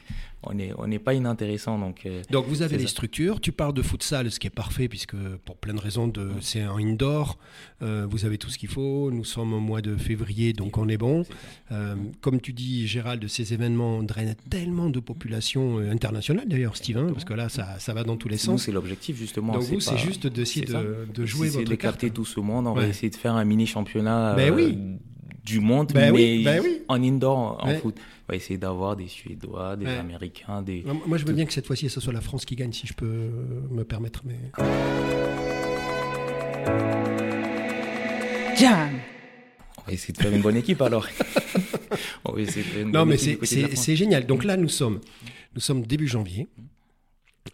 On 0.44 0.54
n'est 0.54 0.72
on 0.78 0.88
pas 0.98 1.14
inintéressant. 1.14 1.78
Donc, 1.78 2.06
euh, 2.06 2.22
Donc 2.30 2.46
vous 2.46 2.62
avez 2.62 2.76
les 2.76 2.84
ça. 2.84 2.90
structures, 2.90 3.40
tu 3.40 3.50
parles 3.52 3.74
de 3.74 3.82
futsal, 3.82 4.30
ce 4.30 4.38
qui 4.38 4.46
est 4.46 4.50
parfait 4.50 4.88
puisque 4.88 5.16
pour 5.44 5.56
plein 5.56 5.74
de 5.74 5.80
raisons, 5.80 6.06
de, 6.08 6.30
c'est 6.40 6.60
un 6.62 6.76
indoor, 6.76 7.38
euh, 7.82 8.06
vous 8.08 8.24
avez 8.24 8.38
tout 8.38 8.48
ce 8.48 8.56
qu'il 8.58 8.68
faut, 8.68 9.10
nous 9.10 9.24
sommes 9.24 9.52
au 9.52 9.60
mois 9.60 9.80
de 9.82 9.96
février 9.96 10.52
donc 10.52 10.78
on 10.78 10.88
est 10.88 10.96
bon. 10.96 11.24
Euh, 11.72 11.94
comme 12.20 12.40
tu 12.40 12.52
dis 12.52 12.86
Gérald, 12.86 13.26
ces 13.28 13.52
événements 13.52 14.02
drainent 14.02 14.36
tellement 14.48 14.90
de 14.90 15.00
populations 15.00 15.78
internationales 15.78 16.46
d'ailleurs 16.48 16.76
Steve, 16.76 16.98
hein, 16.98 17.08
parce 17.12 17.24
que 17.24 17.34
là 17.34 17.48
ça, 17.48 17.78
ça 17.78 17.92
va 17.92 18.04
dans 18.04 18.16
tous 18.16 18.28
les 18.28 18.36
Nous, 18.36 18.40
sens. 18.40 18.62
c'est 18.64 18.72
l'objectif 18.72 19.16
justement. 19.16 19.54
Donc 19.54 19.62
vous 19.62 19.80
c'est 19.80 19.98
juste 19.98 20.26
d'essayer 20.26 20.66
de, 20.66 21.06
de 21.12 21.26
jouer 21.26 21.48
c'est 21.48 21.58
votre 21.58 21.70
de 21.70 21.74
carte. 21.74 21.94
capter 21.96 22.10
tout 22.10 22.24
ce 22.24 22.38
monde. 22.40 22.66
On 22.68 22.74
va 22.74 22.82
Ouais. 22.82 22.90
essayer 22.90 23.10
de 23.10 23.16
faire 23.16 23.34
un 23.34 23.44
mini 23.44 23.66
championnat 23.66 24.34
Ben 24.36 24.54
oui. 24.54 24.78
Du 25.48 25.60
monde, 25.60 25.90
Ben 25.94 26.12
mais 26.12 26.18
oui, 26.38 26.44
ben 26.44 26.60
oui. 26.62 26.82
en 26.88 27.02
indoor, 27.02 27.58
en 27.62 27.68
Ouais. 27.68 27.78
foot. 27.78 27.96
On 28.28 28.32
va 28.32 28.36
essayer 28.36 28.58
d'avoir 28.58 28.94
des 28.96 29.08
Suédois, 29.08 29.76
des 29.76 29.86
Ouais. 29.86 29.96
Américains, 29.96 30.60
des. 30.62 30.84
Moi 31.06 31.16
je 31.18 31.24
veux 31.24 31.32
bien 31.32 31.46
que 31.46 31.52
cette 31.52 31.66
fois-ci 31.66 31.88
ce 31.88 32.00
soit 32.00 32.12
la 32.12 32.20
France 32.20 32.44
qui 32.44 32.54
gagne 32.56 32.72
si 32.72 32.86
je 32.86 32.92
peux 32.94 33.30
me 33.70 33.84
permettre. 33.84 34.22
Mais... 34.24 34.36
Jam. 38.56 38.90
On 39.78 39.82
va 39.86 39.92
essayer 39.92 40.12
de 40.12 40.18
faire 40.20 40.32
une 40.32 40.42
bonne 40.42 40.56
équipe 40.56 40.82
alors. 40.82 41.06
on 42.24 42.32
va 42.32 42.40
essayer 42.40 42.62
de 42.62 42.68
faire 42.68 42.82
une 42.82 42.92
Non, 42.92 43.06
bonne 43.06 43.08
mais 43.10 43.76
c'est 43.76 43.96
génial. 43.96 44.26
Donc 44.26 44.44
là, 44.44 44.56
nous 44.56 44.68
sommes, 44.68 45.00
nous 45.54 45.60
sommes 45.60 45.82
début 45.86 46.08
janvier. 46.08 46.46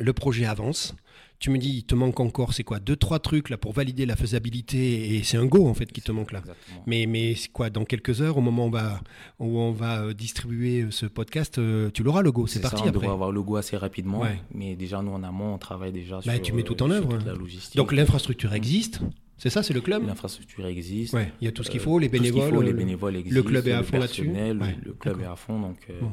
Le 0.00 0.12
projet 0.12 0.44
avance. 0.46 0.96
Tu 1.44 1.50
me 1.50 1.58
dis, 1.58 1.68
il 1.76 1.84
te 1.84 1.94
manque 1.94 2.20
encore, 2.20 2.54
c'est 2.54 2.64
quoi 2.64 2.80
Deux, 2.80 2.96
trois 2.96 3.18
trucs 3.18 3.50
là 3.50 3.58
pour 3.58 3.74
valider 3.74 4.06
la 4.06 4.16
faisabilité 4.16 5.14
et 5.14 5.22
c'est 5.24 5.36
un 5.36 5.44
go 5.44 5.68
en 5.68 5.74
fait 5.74 5.92
qui 5.92 6.00
te 6.00 6.10
manque 6.10 6.32
là. 6.32 6.38
Exactement. 6.38 6.82
Mais, 6.86 7.04
mais 7.04 7.34
c'est 7.34 7.52
quoi 7.52 7.68
Dans 7.68 7.84
quelques 7.84 8.22
heures, 8.22 8.38
au 8.38 8.40
moment 8.40 8.64
où 8.64 8.68
on 8.68 8.70
va, 8.70 9.00
où 9.40 9.58
on 9.58 9.70
va 9.70 10.04
euh, 10.04 10.14
distribuer 10.14 10.80
euh, 10.84 10.90
ce 10.90 11.04
podcast, 11.04 11.58
euh, 11.58 11.90
tu 11.92 12.02
l'auras 12.02 12.22
le 12.22 12.32
go. 12.32 12.46
C'est 12.46 12.60
ça, 12.62 12.70
parti 12.70 12.76
on 12.76 12.86
après. 12.86 12.92
devrait 12.92 13.08
avoir 13.12 13.30
le 13.30 13.42
goût 13.42 13.56
assez 13.58 13.76
rapidement. 13.76 14.20
Ouais. 14.20 14.40
Mais 14.54 14.74
déjà, 14.74 15.02
nous 15.02 15.10
en 15.12 15.22
amont, 15.22 15.52
on 15.52 15.58
travaille 15.58 15.92
déjà 15.92 16.16
Bah, 16.24 16.32
sur. 16.32 16.40
tu 16.40 16.52
mets 16.54 16.62
tout 16.62 16.82
en 16.82 16.90
œuvre, 16.90 17.18
la 17.26 17.34
logistique. 17.34 17.76
Donc 17.76 17.92
l'infrastructure 17.92 18.54
existe. 18.54 19.00
C'est 19.36 19.50
ça, 19.50 19.62
c'est 19.62 19.74
le 19.74 19.82
club? 19.82 20.06
L'infrastructure 20.06 20.64
existe. 20.66 21.12
Ouais, 21.12 21.30
il 21.42 21.44
y 21.44 21.48
a 21.48 21.52
tout 21.52 21.62
ce 21.62 21.68
qu'il 21.68 21.80
faut, 21.80 21.98
les 21.98 22.08
bénévoles. 22.08 22.54
faut, 22.54 22.62
les 22.62 22.72
bénévoles 22.72 23.16
existent. 23.16 23.42
club 23.42 23.68
est 23.68 23.72
à 23.72 23.82
fond 23.82 23.98
là-dessus 23.98 24.22
personnel, 24.24 24.62
Ouais, 24.62 24.76
Le 24.82 24.94
club 24.94 25.20
est 25.20 25.26
à 25.26 25.36
fond. 25.36 25.60
Donc, 25.60 25.76
euh, 25.90 26.00
Bon. 26.00 26.12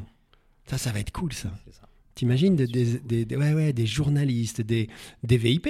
Ça, 0.65 0.77
ça 0.77 0.91
va 0.91 1.00
être 1.00 1.11
cool 1.11 1.31
ça. 1.31 1.51
c'est 1.65 1.73
ça. 1.73 1.88
T'imagines 2.15 2.56
des, 2.56 2.68
des, 2.68 3.00
des- 3.00 3.25
des- 3.25 3.36
ouais, 3.38 3.53
ouais, 3.53 3.74
des 3.74 3.86
journalistes, 3.86 4.62
des, 4.62 4.89
des 5.24 5.38
VIP. 5.38 5.68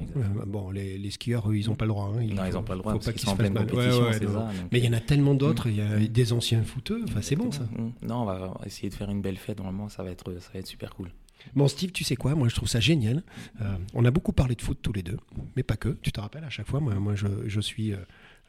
Euh, 0.00 0.22
Bon, 0.46 0.70
les, 0.70 0.98
les 0.98 1.10
skieurs, 1.10 1.50
eux, 1.50 1.56
ils 1.56 1.68
n'ont 1.68 1.74
pas 1.74 1.86
le 1.86 1.90
droit. 1.90 2.12
hein. 2.14 2.20
Il 2.22 2.34
Non, 2.34 2.44
ils 2.44 2.52
n'ont 2.52 2.62
pas 2.62 2.74
le 2.74 2.80
droit 2.80 2.92
faut 2.92 2.98
parce 2.98 3.06
pas 3.06 3.12
qu'ils 3.14 3.28
en 3.28 3.32
se 3.36 3.42
fassent 3.42 3.50
mal. 3.50 3.74
Ouais, 3.74 4.20
non. 4.20 4.48
Mais 4.72 4.78
il 4.78 4.84
y 4.84 4.88
en 4.88 4.92
a 4.92 5.00
tellement 5.00 5.34
Mm. 5.34 5.38
d'autres. 5.38 5.68
Il 5.68 5.76
y 5.76 5.80
a 5.80 5.98
des 5.98 6.32
anciens 6.32 6.62
footeux. 6.64 7.02
Enfin, 7.08 7.22
c'est 7.22 7.36
bon 7.36 7.50
ça. 7.50 7.62
Mm. 7.64 7.92
Non, 8.06 8.22
on 8.22 8.24
va 8.26 8.60
essayer 8.66 8.90
de 8.90 8.94
faire 8.94 9.10
une 9.10 9.22
belle 9.22 9.38
fête. 9.38 9.56
Normalement, 9.58 9.88
ça 9.88 10.02
va 10.02 10.10
être, 10.10 10.38
ça 10.40 10.50
va 10.52 10.60
être 10.60 10.66
super 10.66 10.94
cool. 10.94 11.10
Bon, 11.54 11.68
Steve, 11.68 11.92
tu 11.92 12.02
sais 12.02 12.16
quoi? 12.16 12.34
Moi, 12.34 12.48
je 12.48 12.54
trouve 12.56 12.68
ça 12.68 12.80
génial. 12.80 13.22
Euh, 13.62 13.64
on 13.94 14.04
a 14.04 14.10
beaucoup 14.10 14.32
parlé 14.32 14.54
de 14.56 14.62
foot 14.62 14.78
tous 14.82 14.92
les 14.92 15.02
deux, 15.02 15.18
mais 15.54 15.62
pas 15.62 15.76
que. 15.76 15.90
Tu 16.02 16.10
te 16.12 16.20
rappelles 16.20 16.44
à 16.44 16.50
chaque 16.50 16.66
fois, 16.68 16.80
moi, 16.80 16.94
moi 16.96 17.14
je, 17.14 17.26
je 17.46 17.60
suis 17.60 17.92
euh, 17.92 17.98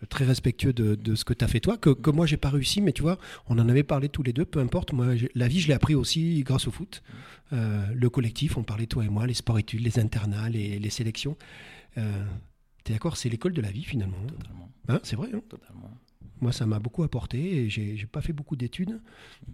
très 0.09 0.25
respectueux 0.25 0.73
de, 0.73 0.95
de 0.95 1.15
ce 1.15 1.25
que 1.25 1.33
tu 1.33 1.43
as 1.43 1.47
fait 1.47 1.59
toi, 1.59 1.77
que, 1.77 1.89
que 1.89 2.09
moi, 2.11 2.25
j'ai 2.25 2.37
pas 2.37 2.49
réussi, 2.49 2.81
mais 2.81 2.91
tu 2.93 3.01
vois, 3.01 3.17
on 3.47 3.57
en 3.59 3.67
avait 3.69 3.83
parlé 3.83 4.09
tous 4.09 4.23
les 4.23 4.33
deux, 4.33 4.45
peu 4.45 4.59
importe. 4.59 4.93
Moi, 4.93 5.15
la 5.33 5.47
vie, 5.47 5.59
je 5.59 5.67
l'ai 5.67 5.73
appris 5.73 5.95
aussi 5.95 6.43
grâce 6.43 6.67
au 6.67 6.71
foot. 6.71 7.01
Euh, 7.53 7.85
le 7.93 8.09
collectif, 8.09 8.57
on 8.57 8.63
parlait 8.63 8.85
toi 8.87 9.03
et 9.05 9.09
moi, 9.09 9.25
les 9.25 9.33
sports-études, 9.33 9.81
les 9.81 9.99
internats, 9.99 10.49
les, 10.49 10.79
les 10.79 10.89
sélections. 10.89 11.37
Euh, 11.97 12.25
T'es 12.83 12.93
d'accord 12.93 13.17
C'est 13.17 13.29
l'école 13.29 13.53
de 13.53 13.61
la 13.61 13.71
vie, 13.71 13.83
finalement. 13.83 14.17
Totalement. 14.27 14.71
Hein, 14.87 14.99
c'est 15.03 15.15
vrai. 15.15 15.29
hein? 15.33 15.41
Totalement. 15.49 15.91
moi, 16.39 16.51
ça 16.53 16.65
m'a 16.65 16.79
beaucoup 16.79 17.03
apporté 17.03 17.37
et 17.57 17.69
j'ai 17.69 17.97
j'ai 17.97 18.05
pas 18.05 18.21
fait 18.21 18.31
beaucoup 18.33 18.55
d'études, 18.55 19.01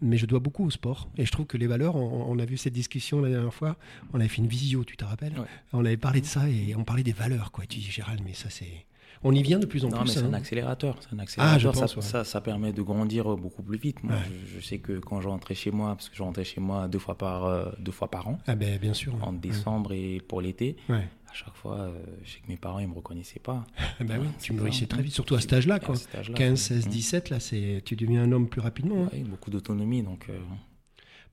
mais 0.02 0.18
je 0.18 0.26
dois 0.28 0.40
beaucoup 0.40 0.64
au 0.66 0.70
sport. 0.70 1.10
Et 1.18 1.26
je 1.26 1.32
trouve 1.32 1.46
que 1.48 1.58
les 1.58 1.66
valeurs, 1.68 1.96
on, 1.96 2.26
on 2.32 2.38
a 2.38 2.46
vu 2.46 2.58
cette 2.58 2.74
discussion 2.74 3.22
la 3.22 3.30
dernière 3.30 3.54
fois, 3.54 3.78
on 4.14 4.20
avait 4.20 4.28
fait 4.30 4.38
une 4.42 4.48
visio, 4.48 4.84
tu 4.84 4.98
te 4.98 5.06
rappelles? 5.06 5.34
Ouais. 5.40 5.48
On 5.72 5.84
avait 5.86 5.98
parlé 5.98 6.22
de 6.22 6.26
ça 6.28 6.48
et 6.50 6.76
on 6.76 6.84
parlait 6.84 7.04
des 7.04 7.14
valeurs, 7.14 7.52
quoi. 7.52 7.64
Et 7.64 7.68
tu 7.68 7.80
dis, 7.80 7.90
Gérald, 7.90 8.22
mais 8.24 8.34
ça, 8.34 8.50
c'est. 8.52 8.86
On 9.26 9.34
y 9.34 9.42
vient 9.42 9.60
de 9.60 9.66
plus 9.66 9.86
en 9.86 9.90
Non, 9.90 9.98
plus. 10.00 10.06
mais 10.08 10.12
c'est 10.14 10.20
hein. 10.20 10.30
un 10.30 10.34
accélérateur. 10.34 10.98
C'est 11.02 11.14
un 11.16 11.20
Ah, 11.20 11.22
accélérateur. 11.24 11.60
je 11.60 11.78
ça, 11.78 11.82
pense, 11.86 11.96
ouais. 11.96 12.02
ça, 12.02 12.24
ça 12.24 12.42
permet 12.42 12.74
de 12.74 12.82
grandir 12.82 13.36
beaucoup 13.38 13.64
plus 13.64 13.78
vite. 13.78 14.04
Moi, 14.04 14.16
Ouais. 14.16 14.22
je, 14.48 14.60
je 14.60 14.66
sais 14.66 14.80
que 14.80 15.00
quand 15.00 15.22
je 15.22 15.28
rentrais 15.30 15.56
chez 15.56 15.72
moi, 15.72 15.96
parce 15.96 16.10
que 16.10 16.16
je 16.16 16.24
rentrais 16.24 16.44
chez 16.44 16.60
moi 16.60 16.88
deux 16.88 17.00
fois 17.00 17.18
par, 17.18 17.46
euh, 17.46 17.72
deux 17.80 17.92
fois 17.92 18.10
par 18.12 18.28
an, 18.28 18.38
Ah, 18.48 18.56
ben, 18.56 18.78
bien 18.80 18.94
sûr. 18.94 19.16
en 19.24 19.32
décembre 19.34 19.94
et 19.94 20.20
pour 20.28 20.42
l'été, 20.42 20.76
Ouais. 20.90 21.08
à 21.30 21.34
chaque 21.34 21.56
fois, 21.56 21.80
euh, 21.80 22.00
je 22.24 22.32
sais 22.32 22.40
que 22.40 22.48
mes 22.48 22.58
parents, 22.58 22.80
ils 22.80 22.88
me 22.88 22.94
reconnaissaient 22.96 23.40
pas. 23.40 23.66
Ah, 23.78 23.82
ben 24.04 24.20
oui, 24.22 24.28
tu 24.42 24.54
mûrissais 24.54 24.86
très 24.88 25.02
vite, 25.02 25.14
surtout 25.14 25.36
à 25.36 25.42
cet 25.42 25.54
âge-là, 25.54 25.80
quoi. 25.80 25.96
À 25.96 25.98
cet 25.98 26.16
âge-là, 26.16 26.36
15, 26.36 26.60
c'est- 26.60 26.74
16, 26.82 26.88
17, 26.90 27.30
là, 27.30 27.40
c'est, 27.40 27.82
tu 27.86 27.96
deviens 27.96 28.24
un 28.24 28.32
homme 28.32 28.50
plus 28.50 28.62
rapidement. 28.62 29.06
hein. 29.06 29.18
Beaucoup 29.30 29.50
d'autonomie, 29.52 30.04
donc. 30.04 30.26
euh, 30.30 30.38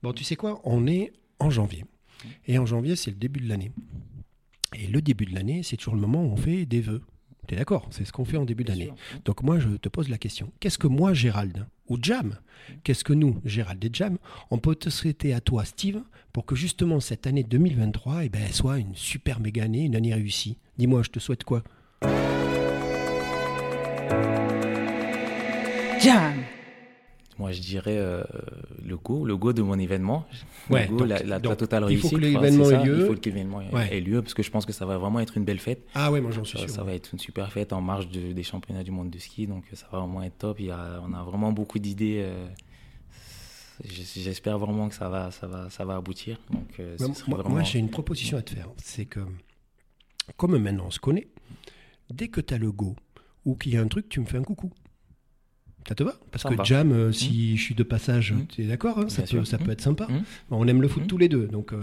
Bon, 0.03 0.13
tu 0.13 0.23
sais 0.23 0.35
quoi? 0.35 0.59
On 0.63 0.87
est 0.87 1.13
en 1.39 1.49
janvier. 1.51 1.85
Et 2.47 2.57
en 2.57 2.65
janvier, 2.65 2.95
c'est 2.95 3.11
le 3.11 3.17
début 3.17 3.39
de 3.39 3.47
l'année. 3.49 3.71
Et 4.75 4.87
le 4.87 5.01
début 5.01 5.25
de 5.25 5.35
l'année, 5.35 5.61
c'est 5.63 5.75
toujours 5.77 5.93
le 5.95 6.01
moment 6.01 6.23
où 6.23 6.31
on 6.31 6.37
fait 6.37 6.65
des 6.65 6.81
vœux. 6.81 7.01
Tu 7.47 7.55
es 7.55 7.57
d'accord 7.57 7.87
C'est 7.91 8.05
ce 8.05 8.11
qu'on 8.11 8.25
fait 8.25 8.37
en 8.37 8.45
début 8.45 8.63
d'année. 8.63 8.85
sûr. 8.85 8.95
Donc 9.25 9.43
moi, 9.43 9.59
je 9.59 9.69
te 9.69 9.89
pose 9.89 10.09
la 10.09 10.17
question. 10.17 10.51
Qu'est-ce 10.59 10.77
que 10.77 10.87
moi, 10.87 11.13
Gérald, 11.13 11.65
ou 11.87 11.97
Jam, 12.01 12.37
qu'est-ce 12.83 13.03
que 13.03 13.13
nous, 13.13 13.39
Gérald 13.43 13.83
et 13.83 13.89
Jam, 13.91 14.17
on 14.49 14.57
peut 14.57 14.75
te 14.75 14.89
souhaiter 14.89 15.33
à 15.33 15.41
toi, 15.41 15.65
Steve, 15.65 16.01
pour 16.31 16.45
que 16.45 16.55
justement 16.55 16.99
cette 16.99 17.27
année 17.27 17.43
2023 17.43 18.25
eh 18.25 18.29
ben, 18.29 18.41
elle 18.45 18.53
soit 18.53 18.77
une 18.79 18.95
super 18.95 19.39
méga 19.39 19.63
année, 19.63 19.83
une 19.83 19.95
année 19.95 20.13
réussie 20.13 20.57
Dis-moi, 20.77 21.03
je 21.03 21.09
te 21.09 21.19
souhaite 21.19 21.43
quoi? 21.43 21.63
Jam. 25.99 26.33
Moi, 27.41 27.51
je 27.53 27.59
dirais 27.61 27.97
euh, 27.97 28.23
le 28.85 28.97
go, 28.97 29.25
le 29.25 29.35
go 29.35 29.51
de 29.51 29.63
mon 29.63 29.77
événement. 29.79 30.25
Ouais, 30.69 30.83
le 30.85 30.91
go, 30.91 30.97
donc- 30.99 31.07
la, 31.09 31.19
la- 31.19 31.25
la 31.25 31.39
donc, 31.39 31.57
totale 31.57 31.85
il 31.89 31.97
faut 31.97 32.07
réussite. 32.09 32.11
que 32.11 32.17
l'événement 32.39 32.69
ait 32.69 32.85
lieu. 32.85 32.99
Il 33.01 33.05
faut 33.07 33.15
que 33.19 33.25
l'événement 33.29 33.61
ait- 33.61 33.73
Ouais. 33.73 33.97
ait 33.97 33.99
lieu 33.99 34.21
parce 34.21 34.35
que 34.35 34.43
je 34.43 34.51
pense 34.51 34.65
que 34.65 34.73
ça 34.73 34.85
va 34.85 34.97
vraiment 34.99 35.19
être 35.19 35.35
une 35.37 35.43
belle 35.43 35.59
fête. 35.59 35.81
Ah 35.95 36.11
ouais, 36.11 36.21
moi 36.21 36.29
j'en 36.31 36.43
suis 36.43 36.59
Ça, 36.59 36.65
sûr. 36.67 36.73
ça 36.75 36.83
va 36.83 36.93
être 36.93 37.09
une 37.13 37.19
super 37.19 37.51
fête 37.51 37.73
en 37.73 37.81
marge 37.81 38.09
de- 38.09 38.31
des 38.31 38.43
championnats 38.43 38.83
du 38.83 38.91
monde 38.91 39.09
de 39.09 39.17
ski, 39.17 39.47
donc 39.47 39.63
ça 39.73 39.87
va 39.91 39.97
vraiment 39.99 40.21
être 40.21 40.37
top. 40.37 40.59
Il 40.59 40.67
y 40.67 40.71
a, 40.71 41.01
on 41.03 41.11
a 41.13 41.23
vraiment 41.23 41.51
beaucoup 41.51 41.79
d'idées. 41.79 42.21
euh, 42.23 42.47
J'espère 43.83 44.59
vraiment 44.59 44.89
que 44.89 44.93
ça 44.95 45.09
va, 45.09 45.31
ça 45.31 45.47
va, 45.47 45.69
ça 45.71 45.83
va 45.85 45.95
aboutir. 45.95 46.39
Donc, 46.51 46.79
euh, 46.79 46.95
Moi, 46.99 47.15
serait 47.15 47.29
moi, 47.31 47.39
vraiment- 47.39 47.55
moi, 47.55 47.63
j'ai 47.63 47.79
une 47.79 47.89
proposition 47.89 48.37
à 48.37 48.43
te 48.43 48.51
faire. 48.51 48.67
C'est 48.77 49.05
que, 49.05 49.21
comme 50.37 50.55
maintenant 50.59 50.85
on 50.87 50.91
se 50.91 50.99
connaît, 50.99 51.27
dès 52.11 52.27
que 52.27 52.41
tu 52.41 52.53
as 52.53 52.59
le 52.59 52.71
go 52.71 52.95
ou 53.43 53.55
qu'il 53.55 53.73
y 53.73 53.77
a 53.77 53.81
un 53.81 53.87
truc, 53.87 54.07
tu 54.07 54.19
me 54.19 54.25
fais 54.25 54.37
un 54.37 54.43
coucou. 54.43 54.71
Ça 55.87 55.95
te 55.95 56.03
va 56.03 56.13
Parce 56.31 56.43
que. 56.43 56.63
Jam, 56.63 56.91
euh, 56.91 57.11
si 57.11 57.57
je 57.57 57.63
suis 57.63 57.75
de 57.75 57.83
passage, 57.83 58.33
Mhm. 58.33 58.45
tu 58.47 58.61
es 58.61 58.65
d'accord 58.65 58.99
hein, 58.99 59.09
Ça, 59.09 59.23
peut, 59.23 59.37
Mhm. 59.37 59.69
être 59.71 59.81
sympa. 59.81 60.07
Mhm. 60.09 60.23
On 60.51 60.67
aime 60.67 60.81
le 60.81 60.87
foot 60.87 61.07
tous 61.07 61.17
les 61.17 61.27
deux, 61.27 61.47
donc 61.47 61.73
euh, 61.73 61.81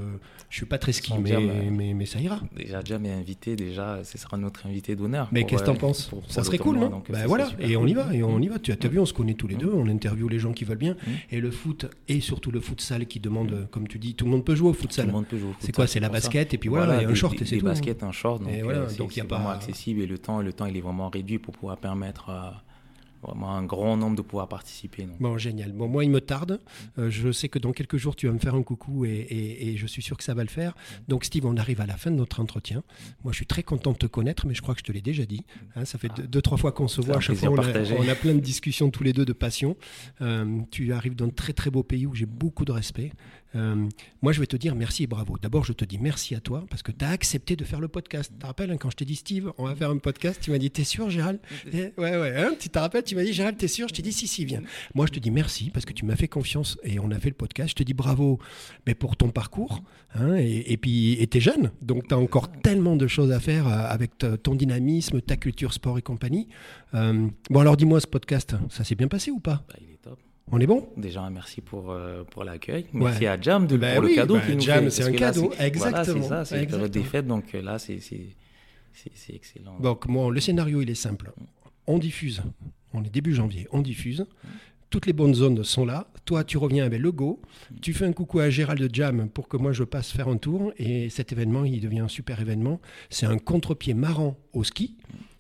je 0.50 0.56
suis 0.56 0.66
pas 0.66 0.78
très 0.78 0.92
ski, 0.92 1.11
Sans 1.11 1.18
mais, 1.20 1.30
Jam, 1.30 1.48
euh, 1.48 1.70
mais, 1.72 1.94
mais 1.94 2.06
ça 2.06 2.20
ira. 2.20 2.40
Déjà, 2.56 2.80
Jam 2.84 3.04
est 3.04 3.12
invité, 3.12 3.56
déjà, 3.56 4.02
ce 4.04 4.16
sera 4.16 4.37
notre 4.37 4.66
invité 4.66 4.94
d'honneur. 4.96 5.28
Mais 5.32 5.44
qu'est-ce 5.44 5.62
que 5.62 5.66
t'en 5.66 5.74
euh, 5.74 5.78
penses 5.78 6.06
pour- 6.06 6.20
pour 6.22 6.30
Ça 6.32 6.44
serait 6.44 6.58
cool, 6.58 6.74
tournoi, 6.74 6.88
non 6.90 6.96
donc, 6.96 7.11
Ben 7.11 7.18
ça 7.20 7.26
voilà, 7.26 7.50
et 7.61 7.76
on 7.76 7.87
y 7.87 7.94
va, 7.94 8.14
et 8.14 8.22
on 8.22 8.40
y 8.40 8.48
va. 8.48 8.58
Tu 8.61 8.70
as, 8.72 8.88
vu, 8.88 8.98
on 9.00 9.06
se 9.06 9.12
connaît 9.12 9.34
tous 9.34 9.48
les 9.48 9.56
deux, 9.56 9.70
on 9.72 9.87
interviewe 9.88 10.28
les 10.28 10.38
gens 10.38 10.52
qui 10.52 10.64
veulent 10.64 10.78
bien. 10.78 10.96
Et 11.30 11.40
le 11.40 11.50
foot, 11.50 11.87
et 12.08 12.20
surtout 12.20 12.50
le 12.52 12.61
futsal 12.61 13.04
qui 13.06 13.18
demande, 13.20 13.52
euh, 13.52 13.64
comme 13.70 13.88
tu 13.88 13.98
dis, 13.98 14.14
tout 14.14 14.24
le 14.26 14.30
monde 14.30 14.44
peut 14.44 14.54
jouer 14.54 14.68
au 14.70 14.72
Tout 14.74 14.82
futsal. 14.82 15.06
le 15.06 15.12
monde 15.12 15.26
peut 15.26 15.38
jouer 15.38 15.50
au 15.50 15.54
C'est 15.58 15.72
quoi 15.74 15.87
C'est 15.88 16.00
la 16.00 16.08
basket, 16.08 16.54
et 16.54 16.58
puis 16.58 16.68
voilà, 16.68 17.02
et 17.02 17.06
un 17.06 17.14
short, 17.14 17.40
et 17.42 17.44
c'est 17.44 17.58
tout. 17.58 17.64
baskets, 17.66 18.02
un 18.04 18.12
short, 18.12 18.42
donc 18.42 18.50
euh, 18.52 18.87
c'est 18.88 19.22
vraiment 19.28 19.50
accessible 19.50 20.00
et 20.02 20.06
le 20.06 20.18
temps, 20.18 20.40
il 20.40 20.76
est 20.76 20.80
vraiment 20.80 21.08
réduit 21.08 21.38
pour 21.38 21.54
pouvoir 21.54 21.76
permettre 21.78 22.30
vraiment 23.22 23.54
un 23.54 23.64
grand 23.64 23.96
nombre 23.96 24.16
de 24.16 24.22
pouvoir 24.22 24.48
participer. 24.48 25.02
donc. 25.04 25.18
Bon, 25.20 25.37
génial. 25.38 25.72
Bon, 25.72 25.88
moi, 25.88 26.04
il 26.04 26.11
me 26.11 26.20
tarde. 26.20 26.61
Euh, 26.98 27.11
je 27.11 27.33
sais 27.33 27.48
que 27.48 27.59
dans 27.59 27.72
quelques 27.72 27.96
jours, 27.96 28.14
tu 28.16 28.26
vas 28.26 28.33
me 28.33 28.38
faire 28.38 28.54
un 28.54 28.62
coucou 28.62 29.04
et, 29.04 29.11
et- 29.11 29.68
et 29.70 29.76
je 29.76 29.87
suis 29.87 30.02
sûr 30.02 30.16
que 30.16 30.24
ça 30.24 30.35
va 30.35 30.42
le 30.42 30.48
faire. 30.48 30.74
Donc, 31.09 31.24
Steve, 31.24 31.44
on 31.46 31.57
arrive 31.57 31.81
à 31.81 31.87
la 31.87 31.96
fin 31.96 32.11
de 32.11 32.16
notre 32.16 32.40
entretien. 32.40 32.83
Moi, 33.24 33.33
je 33.33 33.37
suis 33.37 33.46
très 33.46 33.62
content 33.62 33.92
de 33.92 33.98
te 33.98 34.07
connaître, 34.07 34.46
mais 34.46 34.54
je 34.54 34.62
crois 34.62 34.74
que 34.74 34.81
je 34.81 34.85
te 34.85 34.92
l'ai 34.92 35.00
déjà 35.02 35.24
dit. 35.26 35.44
Hein, 35.76 35.85
ça 35.85 35.98
fait 35.98 36.09
deux, 36.16 36.26
deux, 36.26 36.42
trois 36.42 36.59
fois 36.59 36.72
qu'on 36.72 36.88
se 36.88 37.00
voit. 37.00 37.16
À 37.16 37.20
chaque 37.20 37.37
fois, 37.37 37.64
a, 37.66 37.72
on 37.98 38.09
a 38.09 38.14
plein 38.14 38.35
de 38.35 38.40
discussions 38.40 38.90
tous 38.90 39.02
les 39.04 39.12
deux 39.12 39.24
de 39.24 39.33
passion. 39.33 39.76
Euh, 40.20 40.61
tu 40.70 40.92
arrives 40.92 41.16
d'un 41.16 41.28
très, 41.31 41.52
très 41.52 41.70
beau 41.70 41.83
pays 41.83 42.07
où 42.07 42.14
j'ai 42.14 42.26
beaucoup 42.26 42.64
de 42.64 42.72
respect. 42.72 43.12
Euh, 43.54 43.88
moi, 44.20 44.32
je 44.32 44.40
vais 44.40 44.46
te 44.46 44.56
dire 44.56 44.74
merci 44.74 45.04
et 45.04 45.06
bravo. 45.06 45.38
D'abord, 45.40 45.64
je 45.64 45.72
te 45.72 45.84
dis 45.84 45.96
merci 45.98 46.34
à 46.34 46.40
toi 46.40 46.64
parce 46.68 46.82
que 46.82 46.92
tu 46.92 47.02
as 47.04 47.08
accepté 47.08 47.56
de 47.56 47.64
faire 47.64 47.80
le 47.80 47.88
podcast. 47.88 48.30
Tu 48.32 48.38
te 48.38 48.46
rappelles, 48.46 48.70
hein, 48.70 48.76
quand 48.78 48.90
je 48.90 48.96
t'ai 48.96 49.04
dit, 49.06 49.16
Steve, 49.16 49.52
on 49.56 49.64
va 49.64 49.74
faire 49.74 49.90
un 49.90 49.96
podcast, 49.98 50.38
tu 50.42 50.50
m'as 50.50 50.58
dit, 50.58 50.70
t'es 50.70 50.84
sûr, 50.84 51.08
Gérald 51.08 51.40
Eh, 51.72 51.92
Ouais, 51.96 52.16
ouais. 52.18 52.34
hein, 52.37 52.54
tu 52.61 52.68
te 52.68 52.78
rappelles, 52.78 53.04
tu 53.04 53.14
m'as 53.16 53.24
dit, 53.24 53.32
Gérald, 53.32 53.56
t'es 53.56 53.68
sûr? 53.68 53.88
Je 53.88 53.94
t'ai 53.94 54.02
dit, 54.02 54.12
si, 54.12 54.26
si, 54.26 54.44
viens. 54.44 54.61
Moi, 54.94 55.06
je 55.06 55.12
te 55.12 55.18
dis 55.18 55.30
merci 55.30 55.70
parce 55.70 55.87
que 55.87 55.92
tu 55.94 56.04
m'as 56.04 56.16
fait 56.16 56.28
confiance 56.28 56.76
et 56.84 56.98
on 57.00 57.11
a 57.11 57.18
fait 57.18 57.30
le 57.30 57.34
podcast. 57.37 57.70
Je 57.70 57.74
te 57.76 57.82
dis 57.82 57.94
bravo 57.94 58.38
mais 58.87 58.94
pour 58.94 59.16
ton 59.16 59.30
parcours. 59.30 59.82
hein, 60.14 60.37
et, 60.37 60.72
et 60.72 60.76
puis, 60.76 61.12
et 61.14 61.26
t'es 61.26 61.40
jeune, 61.40 61.70
donc 61.80 62.06
tu 62.08 62.14
as 62.14 62.18
encore 62.18 62.50
tellement 62.61 62.96
de 62.96 63.06
choses 63.06 63.32
à 63.32 63.40
faire 63.40 63.66
euh, 63.66 63.87
avec 63.88 64.12
ton 64.42 64.54
dynamisme, 64.54 65.20
ta 65.22 65.37
culture 65.37 65.72
sport 65.72 65.98
et 65.98 66.02
compagnie. 66.02 66.48
Euh, 66.94 67.26
bon, 67.50 67.61
alors 67.61 67.76
dis-moi, 67.78 68.00
ce 68.00 68.06
podcast, 68.06 68.54
ça 68.68 68.84
s'est 68.84 68.94
bien 68.94 69.08
passé 69.08 69.30
ou 69.30 69.40
pas? 69.40 69.64
Bah, 69.68 69.74
il 69.80 69.92
est 69.94 70.02
top. 70.02 70.18
On 70.50 70.61
est 70.61 70.66
bon 70.66 70.88
Déjà, 70.96 71.28
merci 71.30 71.61
pour, 71.61 71.90
euh, 71.90 72.24
pour 72.24 72.44
l'accueil. 72.44 72.84
Ouais. 72.94 73.00
Merci 73.11 73.26
à 73.26 73.40
Jam 73.40 73.66
de, 73.66 73.76
Bah 73.76 73.94
pour 73.94 74.04
oui, 74.04 74.11
le 74.11 74.14
cadeau 74.16 74.34
bah, 74.37 74.40
qu'il 74.46 74.54
nous 74.56 74.61
Jam, 74.62 74.84
fait. 74.84 74.90
c'est 74.90 75.02
un 75.04 75.11
là, 75.11 75.18
cadeau, 75.18 75.52
c'est- 75.56 75.66
exactement, 75.66 76.20
Voilà, 76.20 76.44
c'est 76.44 76.54
ça, 76.54 76.56
c'est 76.58 76.66
période 76.66 76.90
des 76.90 77.02
fêtes, 77.02 77.26
donc 77.26 77.54
euh, 77.54 77.62
là, 77.62 77.78
c'est 77.78 77.94
excellent. 79.34 79.78
Donc, 79.80 80.06
moi, 80.06 80.30
le 80.32 80.40
scénario, 80.40 80.80
il 80.82 80.90
est 80.90 80.94
simple. 80.94 81.32
On 81.87 81.98
diffuse, 81.98 82.42
on 82.92 83.02
est 83.04 83.11
début 83.11 83.34
janvier, 83.34 83.66
on 83.72 83.80
diffuse. 83.82 84.26
toutes 84.90 85.04
les 85.04 85.12
bonnes 85.12 85.34
zones 85.34 85.62
sont 85.64 85.84
là. 85.84 86.06
Toi, 86.24 86.44
tu 86.44 86.56
reviens 86.56 86.87
avec 86.87 87.00
le 87.00 87.12
go. 87.12 87.42
Tu 87.82 87.92
fais 87.92 88.06
un 88.06 88.12
coucou 88.14 88.38
à 88.40 88.48
Gérald 88.48 88.88
Jam 88.94 89.28
pour 89.28 89.46
que 89.48 89.58
moi 89.58 89.72
je 89.72 89.84
passe 89.84 90.11
faire 90.11 90.28
un 90.28 90.38
tour. 90.38 90.72
Et 90.78 91.11
cet 91.11 91.30
événement, 91.30 91.66
il 91.66 91.80
devient 91.82 91.98
un 92.00 92.08
super 92.08 92.40
événement. 92.40 92.80
C'est 93.11 93.26
un 93.26 93.37
contre-pied 93.37 93.92
marrant 93.92 94.38
au 94.54 94.64
ski. 94.64 94.96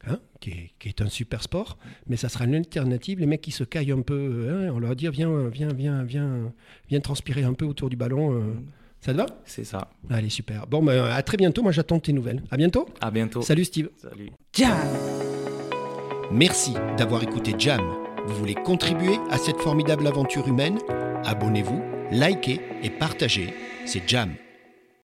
Hein, 0.08 0.20
qui, 0.40 0.72
est, 0.84 1.02
un 1.02 1.08
super 1.08 1.42
sport, 1.42 1.78
mais 2.06 2.16
ça 2.16 2.28
sera 2.28 2.44
une 2.44 2.54
alternative. 2.54 3.20
Les 3.20 3.26
mecs 3.26 3.40
qui 3.40 3.50
se 3.50 3.64
caillent 3.64 3.92
un 3.92 4.02
peu, 4.02 4.48
hein, 4.50 4.70
on 4.72 4.78
leur 4.78 4.96
dit 4.96 5.08
viens, 5.08 5.48
viens, 5.48 5.72
viens, 5.72 6.02
viens, 6.04 6.52
viens 6.88 7.00
transpirer 7.00 7.42
un 7.42 7.54
peu 7.54 7.64
autour 7.64 7.90
du 7.90 7.96
ballon. 7.96 8.32
Euh. 8.34 8.54
ça 9.00 9.12
te 9.12 9.18
va? 9.18 9.26
C'est 9.44 9.64
ça. 9.64 9.90
Allez, 10.10 10.28
super. 10.30 10.66
Bon, 10.66 10.82
ben, 10.82 11.04
à 11.04 11.22
très 11.22 11.36
bientôt. 11.36 11.62
Moi, 11.62 11.72
j'attends 11.72 11.98
tes 11.98 12.12
nouvelles. 12.12 12.42
À 12.50 12.56
bientôt. 12.56 12.88
À 13.00 13.10
bientôt. 13.10 13.42
Salut, 13.42 13.64
Steve. 13.64 13.90
Salut. 13.96 14.30
Jam. 14.52 14.76
Merci 16.30 16.74
d'avoir 16.96 17.22
écouté 17.22 17.54
Jam. 17.58 17.80
Vous 18.26 18.34
voulez 18.34 18.54
contribuer 18.54 19.16
à 19.30 19.38
cette 19.38 19.58
formidable 19.58 20.06
aventure 20.06 20.46
humaine? 20.46 20.78
Abonnez-vous, 21.24 21.82
likez 22.10 22.60
et 22.82 22.90
partagez. 22.90 23.54
C'est 23.86 24.06
Jam. 24.06 24.30